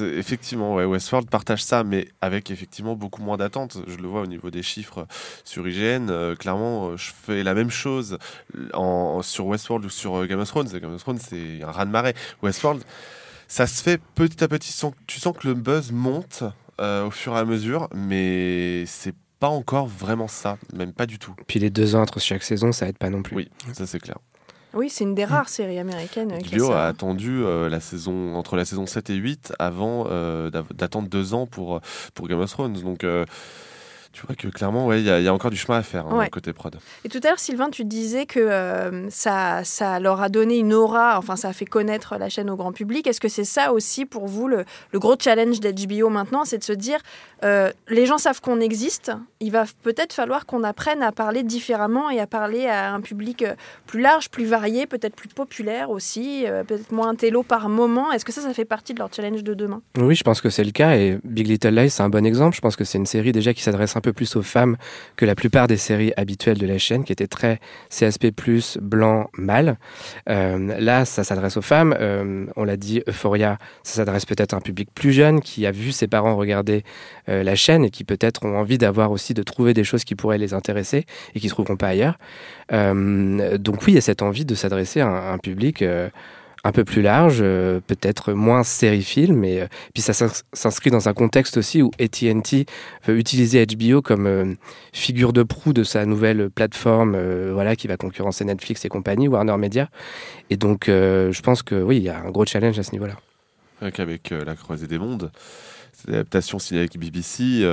effectivement, 0.00 0.74
ouais, 0.74 0.84
Westworld 0.84 1.30
partage 1.30 1.64
ça, 1.64 1.84
mais 1.84 2.08
avec 2.20 2.50
effectivement 2.50 2.94
beaucoup 2.96 3.22
moins 3.22 3.38
d'attentes. 3.38 3.78
Je 3.86 3.96
le 3.96 4.08
vois 4.08 4.20
au 4.20 4.26
niveau 4.26 4.50
des 4.50 4.62
chiffres 4.62 5.06
sur 5.44 5.66
IGN. 5.66 6.08
euh, 6.10 6.34
clairement, 6.36 6.88
euh, 6.90 6.96
je 6.98 7.12
fais 7.26 7.42
la 7.42 7.54
même 7.54 7.70
chose 7.70 8.18
en, 8.74 9.22
sur 9.22 9.46
Westworld 9.46 9.86
ou 9.86 9.90
sur 9.90 10.14
euh, 10.16 10.26
Game 10.26 10.40
of 10.40 10.48
Thrones. 10.48 10.68
Game 10.68 10.92
of 10.92 11.00
Thrones, 11.02 11.18
c'est 11.18 11.62
un 11.62 11.70
raz-de-marée. 11.70 12.14
Westworld, 12.42 12.82
ça 13.48 13.66
se 13.66 13.82
fait 13.82 13.98
petit 14.14 14.44
à 14.44 14.48
petit. 14.48 14.70
Tu 14.70 14.76
sens, 14.78 14.92
tu 15.06 15.18
sens 15.18 15.34
que 15.36 15.48
le 15.48 15.54
buzz 15.54 15.92
monte 15.92 16.44
euh, 16.80 17.06
au 17.06 17.10
fur 17.10 17.34
et 17.36 17.38
à 17.38 17.44
mesure, 17.46 17.88
mais 17.94 18.84
c'est 18.86 19.14
pas 19.42 19.48
encore 19.48 19.88
vraiment 19.88 20.28
ça, 20.28 20.56
même 20.72 20.92
pas 20.92 21.04
du 21.04 21.18
tout. 21.18 21.34
Puis 21.48 21.58
les 21.58 21.68
deux 21.68 21.96
ans 21.96 22.02
entre 22.02 22.20
chaque 22.20 22.44
saison, 22.44 22.70
ça 22.70 22.86
aide 22.86 22.96
pas 22.96 23.10
non 23.10 23.22
plus. 23.22 23.34
Oui, 23.34 23.50
ça 23.72 23.88
c'est 23.88 23.98
clair. 23.98 24.18
Oui, 24.72 24.88
c'est 24.88 25.02
une 25.02 25.16
des 25.16 25.24
rares 25.24 25.48
séries 25.48 25.80
américaines 25.80 26.30
euh, 26.30 26.38
qui 26.38 26.54
a 26.54 26.58
HBO 26.58 26.68
ça. 26.68 26.84
a 26.84 26.86
attendu 26.86 27.42
euh, 27.42 27.68
la 27.68 27.80
saison, 27.80 28.36
entre 28.36 28.54
la 28.54 28.64
saison 28.64 28.86
7 28.86 29.10
et 29.10 29.16
8 29.16 29.54
avant 29.58 30.06
euh, 30.08 30.48
d'attendre 30.50 31.08
deux 31.08 31.34
ans 31.34 31.48
pour, 31.48 31.80
pour 32.14 32.28
Game 32.28 32.38
of 32.38 32.52
Thrones. 32.52 32.80
Donc, 32.82 33.02
euh, 33.02 33.24
tu 34.12 34.26
vois 34.26 34.36
que 34.36 34.48
clairement, 34.48 34.86
ouais, 34.86 35.00
il 35.00 35.06
y, 35.06 35.10
a- 35.10 35.20
y 35.20 35.28
a 35.28 35.32
encore 35.34 35.50
du 35.50 35.56
chemin 35.56 35.78
à 35.78 35.82
faire 35.82 36.06
hein, 36.06 36.18
Ouais. 36.18 36.28
côté 36.30 36.52
prod. 36.52 36.76
Et 37.04 37.08
tout 37.08 37.18
à 37.24 37.28
l'heure, 37.28 37.38
Sylvain, 37.38 37.70
tu 37.70 37.84
disais 37.84 38.26
que 38.26 38.40
euh, 38.40 39.08
ça, 39.10 39.64
ça 39.64 39.98
leur 40.00 40.20
a 40.20 40.28
donné 40.28 40.58
une 40.58 40.74
aura, 40.74 41.18
enfin, 41.18 41.36
ça 41.36 41.48
a 41.48 41.52
fait 41.52 41.64
connaître 41.64 42.16
la 42.18 42.28
chaîne 42.28 42.50
au 42.50 42.56
grand 42.56 42.72
public. 42.72 43.06
Est-ce 43.06 43.20
que 43.20 43.28
c'est 43.28 43.44
ça 43.44 43.72
aussi 43.72 44.04
pour 44.04 44.26
vous 44.26 44.48
le, 44.48 44.64
le 44.92 44.98
gros 44.98 45.16
challenge 45.18 45.60
d'HBO 45.60 46.10
maintenant 46.10 46.44
C'est 46.44 46.58
de 46.58 46.64
se 46.64 46.72
dire, 46.72 46.98
euh, 47.44 47.70
les 47.88 48.06
gens 48.06 48.18
savent 48.18 48.40
qu'on 48.40 48.60
existe, 48.60 49.12
il 49.40 49.50
va 49.50 49.64
peut-être 49.82 50.12
falloir 50.12 50.46
qu'on 50.46 50.62
apprenne 50.62 51.02
à 51.02 51.10
parler 51.12 51.42
différemment 51.42 52.10
et 52.10 52.20
à 52.20 52.26
parler 52.26 52.66
à 52.66 52.92
un 52.92 53.00
public 53.00 53.42
euh, 53.42 53.54
plus 53.86 54.00
large, 54.02 54.28
plus 54.28 54.44
varié, 54.44 54.86
peut-être 54.86 55.16
plus 55.16 55.28
populaire 55.28 55.88
aussi, 55.90 56.46
euh, 56.46 56.64
peut-être 56.64 56.92
moins 56.92 57.14
télo 57.14 57.42
par 57.42 57.68
moment. 57.70 58.12
Est-ce 58.12 58.24
que 58.24 58.32
ça, 58.32 58.42
ça 58.42 58.52
fait 58.52 58.64
partie 58.66 58.92
de 58.92 58.98
leur 58.98 59.08
challenge 59.12 59.42
de 59.42 59.54
demain? 59.54 59.80
Oui, 59.96 60.14
je 60.14 60.22
pense 60.22 60.40
que 60.42 60.50
c'est 60.50 60.64
le 60.64 60.70
cas 60.72 60.96
et 60.96 61.18
Big 61.24 61.46
Little 61.48 61.70
Lies, 61.74 61.88
c'est 61.90 62.02
un 62.02 62.10
bon 62.10 62.26
exemple. 62.26 62.54
Je 62.54 62.60
pense 62.60 62.76
que 62.76 62.84
c'est 62.84 62.98
une 62.98 63.06
série 63.06 63.32
déjà 63.32 63.54
qui 63.54 63.62
s'adresse 63.62 63.96
un 63.96 64.00
peu 64.02 64.12
plus 64.12 64.36
aux 64.36 64.42
femmes 64.42 64.76
que 65.16 65.24
la 65.24 65.34
plupart 65.34 65.66
des 65.66 65.78
séries 65.78 66.12
habituelles 66.16 66.58
de 66.58 66.66
la 66.66 66.78
chaîne, 66.78 67.04
qui 67.04 67.12
étaient 67.12 67.26
très 67.26 67.60
CSP+, 67.88 68.30
blanc, 68.80 69.30
mâle. 69.36 69.78
Euh, 70.28 70.78
là, 70.78 71.04
ça 71.04 71.24
s'adresse 71.24 71.56
aux 71.56 71.62
femmes. 71.62 71.96
Euh, 71.98 72.46
on 72.56 72.64
l'a 72.64 72.76
dit, 72.76 73.02
Euphoria, 73.08 73.58
ça 73.82 73.94
s'adresse 73.96 74.26
peut-être 74.26 74.52
à 74.52 74.58
un 74.58 74.60
public 74.60 74.90
plus 74.94 75.12
jeune 75.12 75.40
qui 75.40 75.66
a 75.66 75.72
vu 75.72 75.92
ses 75.92 76.06
parents 76.06 76.36
regarder 76.36 76.84
euh, 77.28 77.42
la 77.42 77.54
chaîne 77.54 77.84
et 77.84 77.90
qui 77.90 78.04
peut-être 78.04 78.44
ont 78.44 78.58
envie 78.58 78.78
d'avoir 78.78 79.10
aussi 79.10 79.32
de 79.32 79.42
trouver 79.42 79.72
des 79.74 79.84
choses 79.84 80.04
qui 80.04 80.14
pourraient 80.14 80.38
les 80.38 80.54
intéresser 80.54 81.06
et 81.34 81.40
qui 81.40 81.46
ne 81.46 81.50
trouveront 81.50 81.76
pas 81.76 81.88
ailleurs. 81.88 82.18
Euh, 82.72 83.56
donc 83.58 83.82
oui, 83.82 83.92
il 83.92 83.94
y 83.94 83.98
a 83.98 84.02
cette 84.02 84.22
envie 84.22 84.44
de 84.44 84.54
s'adresser 84.54 85.00
à 85.00 85.06
un, 85.06 85.32
un 85.34 85.38
public... 85.38 85.84
un 86.64 86.70
peu 86.70 86.84
plus 86.84 87.02
large, 87.02 87.38
euh, 87.40 87.80
peut-être 87.84 88.32
moins 88.34 88.62
série-film, 88.62 89.36
mais 89.36 89.62
euh, 89.62 89.66
puis 89.94 90.02
ça 90.02 90.12
s'ins- 90.12 90.42
s'inscrit 90.52 90.90
dans 90.90 91.08
un 91.08 91.12
contexte 91.12 91.56
aussi 91.56 91.82
où 91.82 91.90
AT&T 91.98 92.66
veut 93.06 93.18
utiliser 93.18 93.66
HBO 93.66 94.00
comme 94.00 94.26
euh, 94.26 94.54
figure 94.92 95.32
de 95.32 95.42
proue 95.42 95.72
de 95.72 95.82
sa 95.82 96.06
nouvelle 96.06 96.50
plateforme, 96.50 97.16
voilà, 97.52 97.74
qui 97.74 97.88
va 97.88 97.96
concurrencer 97.96 98.44
Netflix 98.44 98.84
et 98.84 98.88
compagnie, 98.88 99.26
Warner 99.26 99.56
Media. 99.56 99.88
Et 100.50 100.56
donc, 100.56 100.84
je 100.86 101.40
pense 101.40 101.62
que 101.62 101.74
oui, 101.82 101.96
il 101.96 102.02
y 102.04 102.08
a 102.08 102.18
un 102.20 102.30
gros 102.30 102.44
challenge 102.46 102.78
à 102.78 102.82
ce 102.82 102.92
niveau-là. 102.92 103.14
Avec, 103.80 104.30
La 104.30 104.54
Croisée 104.54 104.86
des 104.86 104.98
Mondes. 104.98 105.32
C'est 105.92 106.08
une 106.08 106.14
adaptation 106.14 106.58
signée 106.58 106.80
avec 106.80 106.98
BBC 106.98 107.66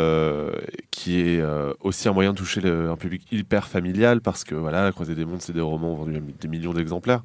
qui 0.91 1.19
est 1.21 1.43
aussi 1.81 2.07
un 2.09 2.13
moyen 2.13 2.33
de 2.33 2.37
toucher 2.37 2.61
un 2.65 2.95
public 2.95 3.21
hyper 3.31 3.67
familial 3.67 4.21
parce 4.21 4.43
que 4.43 4.55
voilà, 4.55 4.83
La 4.83 4.91
Croisée 4.91 5.15
des 5.15 5.25
Mondes, 5.25 5.41
c'est 5.41 5.53
des 5.53 5.61
romans 5.61 5.93
vendus 5.95 6.17
à 6.17 6.41
des 6.41 6.47
millions 6.47 6.73
d'exemplaires. 6.73 7.21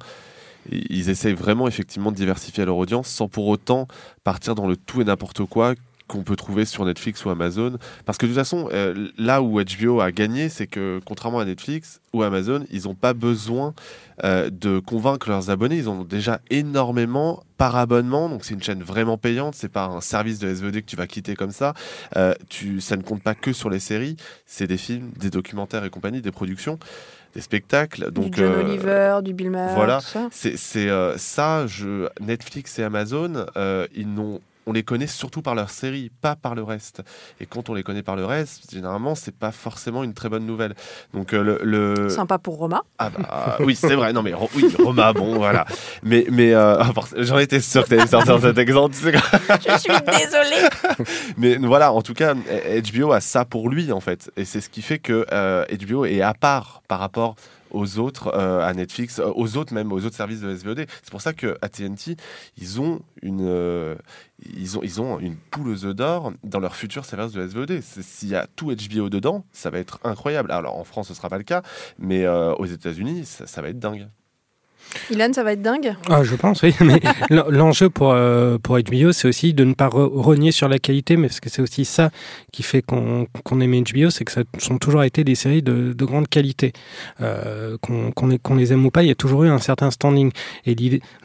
Ils 0.71 1.09
essayent 1.09 1.33
vraiment 1.33 1.67
effectivement 1.67 2.11
de 2.11 2.17
diversifier 2.17 2.65
leur 2.65 2.77
audience 2.77 3.07
sans 3.07 3.27
pour 3.27 3.47
autant 3.47 3.87
partir 4.23 4.55
dans 4.55 4.67
le 4.67 4.75
tout 4.75 5.01
et 5.01 5.03
n'importe 5.03 5.45
quoi 5.45 5.75
qu'on 6.07 6.23
peut 6.23 6.35
trouver 6.35 6.65
sur 6.65 6.85
Netflix 6.85 7.23
ou 7.25 7.29
Amazon. 7.29 7.77
Parce 8.05 8.17
que 8.17 8.25
de 8.25 8.31
toute 8.31 8.39
façon, 8.39 8.69
euh, 8.71 9.09
là 9.17 9.41
où 9.41 9.59
HBO 9.61 10.01
a 10.01 10.11
gagné, 10.11 10.49
c'est 10.49 10.67
que 10.67 10.99
contrairement 11.05 11.39
à 11.39 11.45
Netflix 11.45 12.01
ou 12.13 12.23
Amazon, 12.23 12.65
ils 12.71 12.83
n'ont 12.83 12.95
pas 12.95 13.13
besoin 13.13 13.73
euh, 14.23 14.49
de 14.49 14.79
convaincre 14.79 15.29
leurs 15.29 15.49
abonnés. 15.49 15.77
Ils 15.77 15.89
en 15.89 15.99
ont 15.99 16.03
déjà 16.03 16.41
énormément 16.49 17.43
par 17.57 17.75
abonnement. 17.75 18.29
Donc 18.29 18.45
c'est 18.45 18.53
une 18.53 18.63
chaîne 18.63 18.83
vraiment 18.83 19.17
payante. 19.17 19.55
C'est 19.55 19.71
pas 19.71 19.85
un 19.85 20.01
service 20.01 20.39
de 20.39 20.53
SVOD 20.53 20.73
que 20.73 20.79
tu 20.81 20.95
vas 20.95 21.07
quitter 21.07 21.35
comme 21.35 21.51
ça. 21.51 21.73
Euh, 22.15 22.33
tu, 22.49 22.81
ça 22.81 22.97
ne 22.97 23.01
compte 23.01 23.23
pas 23.23 23.35
que 23.35 23.53
sur 23.53 23.69
les 23.69 23.79
séries. 23.79 24.15
C'est 24.45 24.67
des 24.67 24.77
films, 24.77 25.11
des 25.17 25.29
documentaires 25.29 25.85
et 25.85 25.89
compagnie, 25.89 26.21
des 26.21 26.31
productions, 26.31 26.77
des 27.35 27.41
spectacles. 27.41 28.11
Donc 28.11 28.31
du 28.31 28.37
John 28.37 28.53
euh, 28.53 28.63
Oliver, 28.63 29.19
du 29.23 29.33
Bill 29.33 29.51
Maher, 29.51 29.75
voilà, 29.75 29.99
tout 29.99 30.07
ça. 30.07 30.29
c'est 30.31 30.89
euh, 30.89 31.17
ça. 31.17 31.67
Je, 31.67 32.07
Netflix 32.21 32.79
et 32.79 32.83
Amazon, 32.83 33.45
euh, 33.57 33.87
ils 33.93 34.11
n'ont 34.11 34.39
on 34.67 34.71
les 34.73 34.83
connaît 34.83 35.07
surtout 35.07 35.41
par 35.41 35.55
leurs 35.55 35.69
séries, 35.69 36.11
pas 36.21 36.35
par 36.35 36.55
le 36.55 36.63
reste. 36.63 37.01
Et 37.39 37.45
quand 37.45 37.69
on 37.69 37.73
les 37.73 37.83
connaît 37.83 38.03
par 38.03 38.15
le 38.15 38.25
reste, 38.25 38.71
généralement, 38.71 39.15
c'est 39.15 39.35
pas 39.35 39.51
forcément 39.51 40.03
une 40.03 40.13
très 40.13 40.29
bonne 40.29 40.45
nouvelle. 40.45 40.75
Donc 41.13 41.33
euh, 41.33 41.43
le, 41.43 41.59
le- 41.63 42.09
Sympa 42.09 42.37
pour 42.39 42.57
Roma. 42.57 42.81
ah 42.99 43.09
bah 43.09 43.57
oui, 43.59 43.75
c'est 43.75 43.95
vrai. 43.95 44.13
Non 44.13 44.23
mais 44.23 44.33
oui, 44.55 44.73
Roma, 44.83 45.13
bon 45.13 45.35
voilà. 45.35 45.65
Mais 46.03 46.25
mais 46.31 46.53
euh, 46.53 46.83
forc- 46.85 47.13
j'en 47.21 47.37
étais 47.39 47.59
sûr 47.59 47.87
que 47.87 48.07
sortir 48.07 48.39
cet 48.41 48.57
exemple. 48.57 48.95
Je 48.95 49.77
suis 49.77 49.91
désolée. 50.05 50.67
Mais 51.37 51.57
voilà, 51.57 51.91
en 51.91 52.01
tout 52.01 52.13
cas, 52.13 52.33
HBO 52.35 53.11
a 53.11 53.19
ça 53.21 53.45
pour 53.45 53.69
lui 53.69 53.91
en 53.91 53.99
fait, 53.99 54.31
et 54.37 54.45
c'est 54.45 54.61
ce 54.61 54.69
qui 54.69 54.81
fait 54.81 54.99
que 54.99 55.25
euh, 55.31 55.65
HBO 55.87 56.05
est 56.05 56.21
à 56.21 56.33
part 56.33 56.81
par 56.87 56.99
rapport 56.99 57.35
aux 57.75 57.99
autres, 57.99 58.31
euh, 58.33 58.65
à 58.65 58.73
Netflix, 58.73 59.19
euh, 59.19 59.31
aux 59.35 59.57
autres 59.57 59.73
même, 59.73 59.91
aux 59.91 60.05
autres 60.05 60.15
services 60.15 60.41
de 60.41 60.55
SVOD. 60.55 60.85
C'est 61.03 61.11
pour 61.11 61.21
ça 61.21 61.33
que 61.33 61.57
AT&T, 61.61 62.15
ils 62.57 62.81
ont 62.81 63.01
une, 63.21 63.41
euh, 63.45 63.95
ils 64.43 64.77
ont, 64.77 64.81
ils 64.81 65.01
ont 65.01 65.19
une 65.19 65.35
poule 65.35 65.69
aux 65.69 65.85
œufs 65.85 65.95
d'or 65.95 66.31
dans 66.43 66.59
leur 66.59 66.75
futur 66.75 67.05
service 67.05 67.33
de 67.33 67.45
SVOD. 67.47 67.81
S'il 67.81 68.29
y 68.29 68.35
a 68.35 68.47
tout 68.55 68.73
HBO 68.73 69.09
dedans, 69.09 69.45
ça 69.51 69.69
va 69.69 69.79
être 69.79 69.99
incroyable. 70.03 70.51
Alors 70.51 70.77
en 70.77 70.83
France, 70.83 71.09
ce 71.09 71.13
sera 71.13 71.29
pas 71.29 71.37
le 71.37 71.43
cas, 71.43 71.61
mais 71.99 72.27
aux 72.27 72.65
États-Unis, 72.65 73.25
ça 73.25 73.61
va 73.61 73.69
être 73.69 73.79
dingue. 73.79 74.07
Ilan, 75.11 75.33
ça 75.33 75.43
va 75.43 75.53
être 75.53 75.61
dingue. 75.61 75.95
Ah, 76.09 76.23
je 76.23 76.35
pense, 76.35 76.61
oui. 76.63 76.73
Mais 76.81 76.99
l'en- 77.29 77.49
l'enjeu 77.49 77.89
pour, 77.89 78.11
euh, 78.13 78.57
pour 78.57 78.77
HBO, 78.79 79.11
c'est 79.11 79.27
aussi 79.27 79.53
de 79.53 79.63
ne 79.63 79.73
pas 79.73 79.87
re- 79.87 80.09
renier 80.13 80.51
sur 80.51 80.67
la 80.69 80.79
qualité, 80.79 81.17
mais 81.17 81.27
parce 81.27 81.39
que 81.39 81.49
c'est 81.49 81.61
aussi 81.61 81.85
ça 81.85 82.11
qui 82.51 82.63
fait 82.63 82.81
qu'on 82.81 83.27
qu'on 83.43 83.59
aime 83.61 83.73
HBO, 83.83 84.09
c'est 84.09 84.23
que 84.25 84.31
ça 84.31 84.41
sont 84.57 84.77
toujours 84.77 85.03
été 85.03 85.23
des 85.23 85.35
séries 85.35 85.61
de, 85.61 85.93
de 85.93 86.05
grande 86.05 86.27
qualité. 86.27 86.73
Euh, 87.21 87.77
Qu'on 87.81 88.27
les- 88.27 88.39
qu'on 88.39 88.55
les 88.55 88.71
aime 88.73 88.85
ou 88.85 88.91
pas, 88.91 89.03
il 89.03 89.07
y 89.07 89.11
a 89.11 89.15
toujours 89.15 89.43
eu 89.43 89.49
un 89.49 89.59
certain 89.59 89.91
standing. 89.91 90.31
Et 90.65 90.75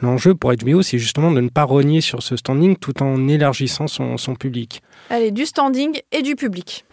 l'enjeu 0.01 0.35
pour 0.35 0.51
HBO, 0.53 0.81
c'est 0.81 0.97
justement 0.99 1.31
de 1.31 1.41
ne 1.41 1.49
pas 1.49 1.63
renier 1.63 2.01
sur 2.01 2.21
ce 2.21 2.35
standing 2.35 2.75
tout 2.75 3.01
en 3.01 3.27
élargissant 3.27 3.87
son, 3.87 4.17
son 4.17 4.35
public. 4.35 4.81
Allez, 5.09 5.31
du 5.31 5.45
standing 5.45 5.99
et 6.11 6.21
du 6.21 6.35
public. 6.35 6.85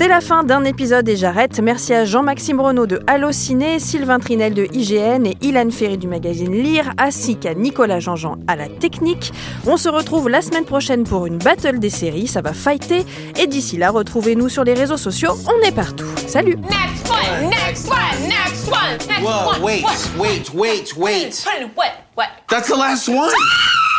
C'est 0.00 0.08
la 0.08 0.22
fin 0.22 0.44
d'un 0.44 0.64
épisode 0.64 1.06
et 1.10 1.16
j'arrête. 1.16 1.60
Merci 1.60 1.92
à 1.92 2.06
Jean-Maxime 2.06 2.58
Renaud 2.58 2.86
de 2.86 3.02
Allociné, 3.06 3.78
Sylvain 3.78 4.18
Trinel 4.18 4.54
de 4.54 4.66
IGN 4.72 5.26
et 5.26 5.36
Ilan 5.42 5.70
Ferry 5.70 5.98
du 5.98 6.08
magazine 6.08 6.54
Lire, 6.54 6.90
ainsi 6.96 7.36
qu'à 7.36 7.52
Nicolas 7.52 8.00
Jean-Jean 8.00 8.38
à 8.48 8.56
la 8.56 8.70
technique. 8.70 9.30
On 9.66 9.76
se 9.76 9.90
retrouve 9.90 10.30
la 10.30 10.40
semaine 10.40 10.64
prochaine 10.64 11.04
pour 11.04 11.26
une 11.26 11.36
battle 11.36 11.78
des 11.80 11.90
séries, 11.90 12.28
ça 12.28 12.40
va 12.40 12.54
fighter. 12.54 13.04
Et 13.38 13.46
d'ici 13.46 13.76
là, 13.76 13.90
retrouvez-nous 13.90 14.48
sur 14.48 14.64
les 14.64 14.72
réseaux 14.72 14.96
sociaux, 14.96 15.32
on 15.46 15.68
est 15.68 15.72
partout. 15.72 16.08
Salut 16.26 16.56
Next 16.56 17.06
one, 17.06 17.50
next 17.50 17.86
one, 17.90 18.26
next 18.26 18.68
one, 18.72 19.06
next 19.06 19.22
Whoa, 19.22 19.50
one. 19.50 19.62
wait, 19.62 19.82
what? 19.82 20.18
wait, 20.18 20.54
wait, 20.54 20.96
wait. 20.96 21.46
What? 21.76 21.92
What? 22.16 22.28
That's 22.48 22.68
the 22.68 22.76
last 22.76 23.06
one? 23.06 23.28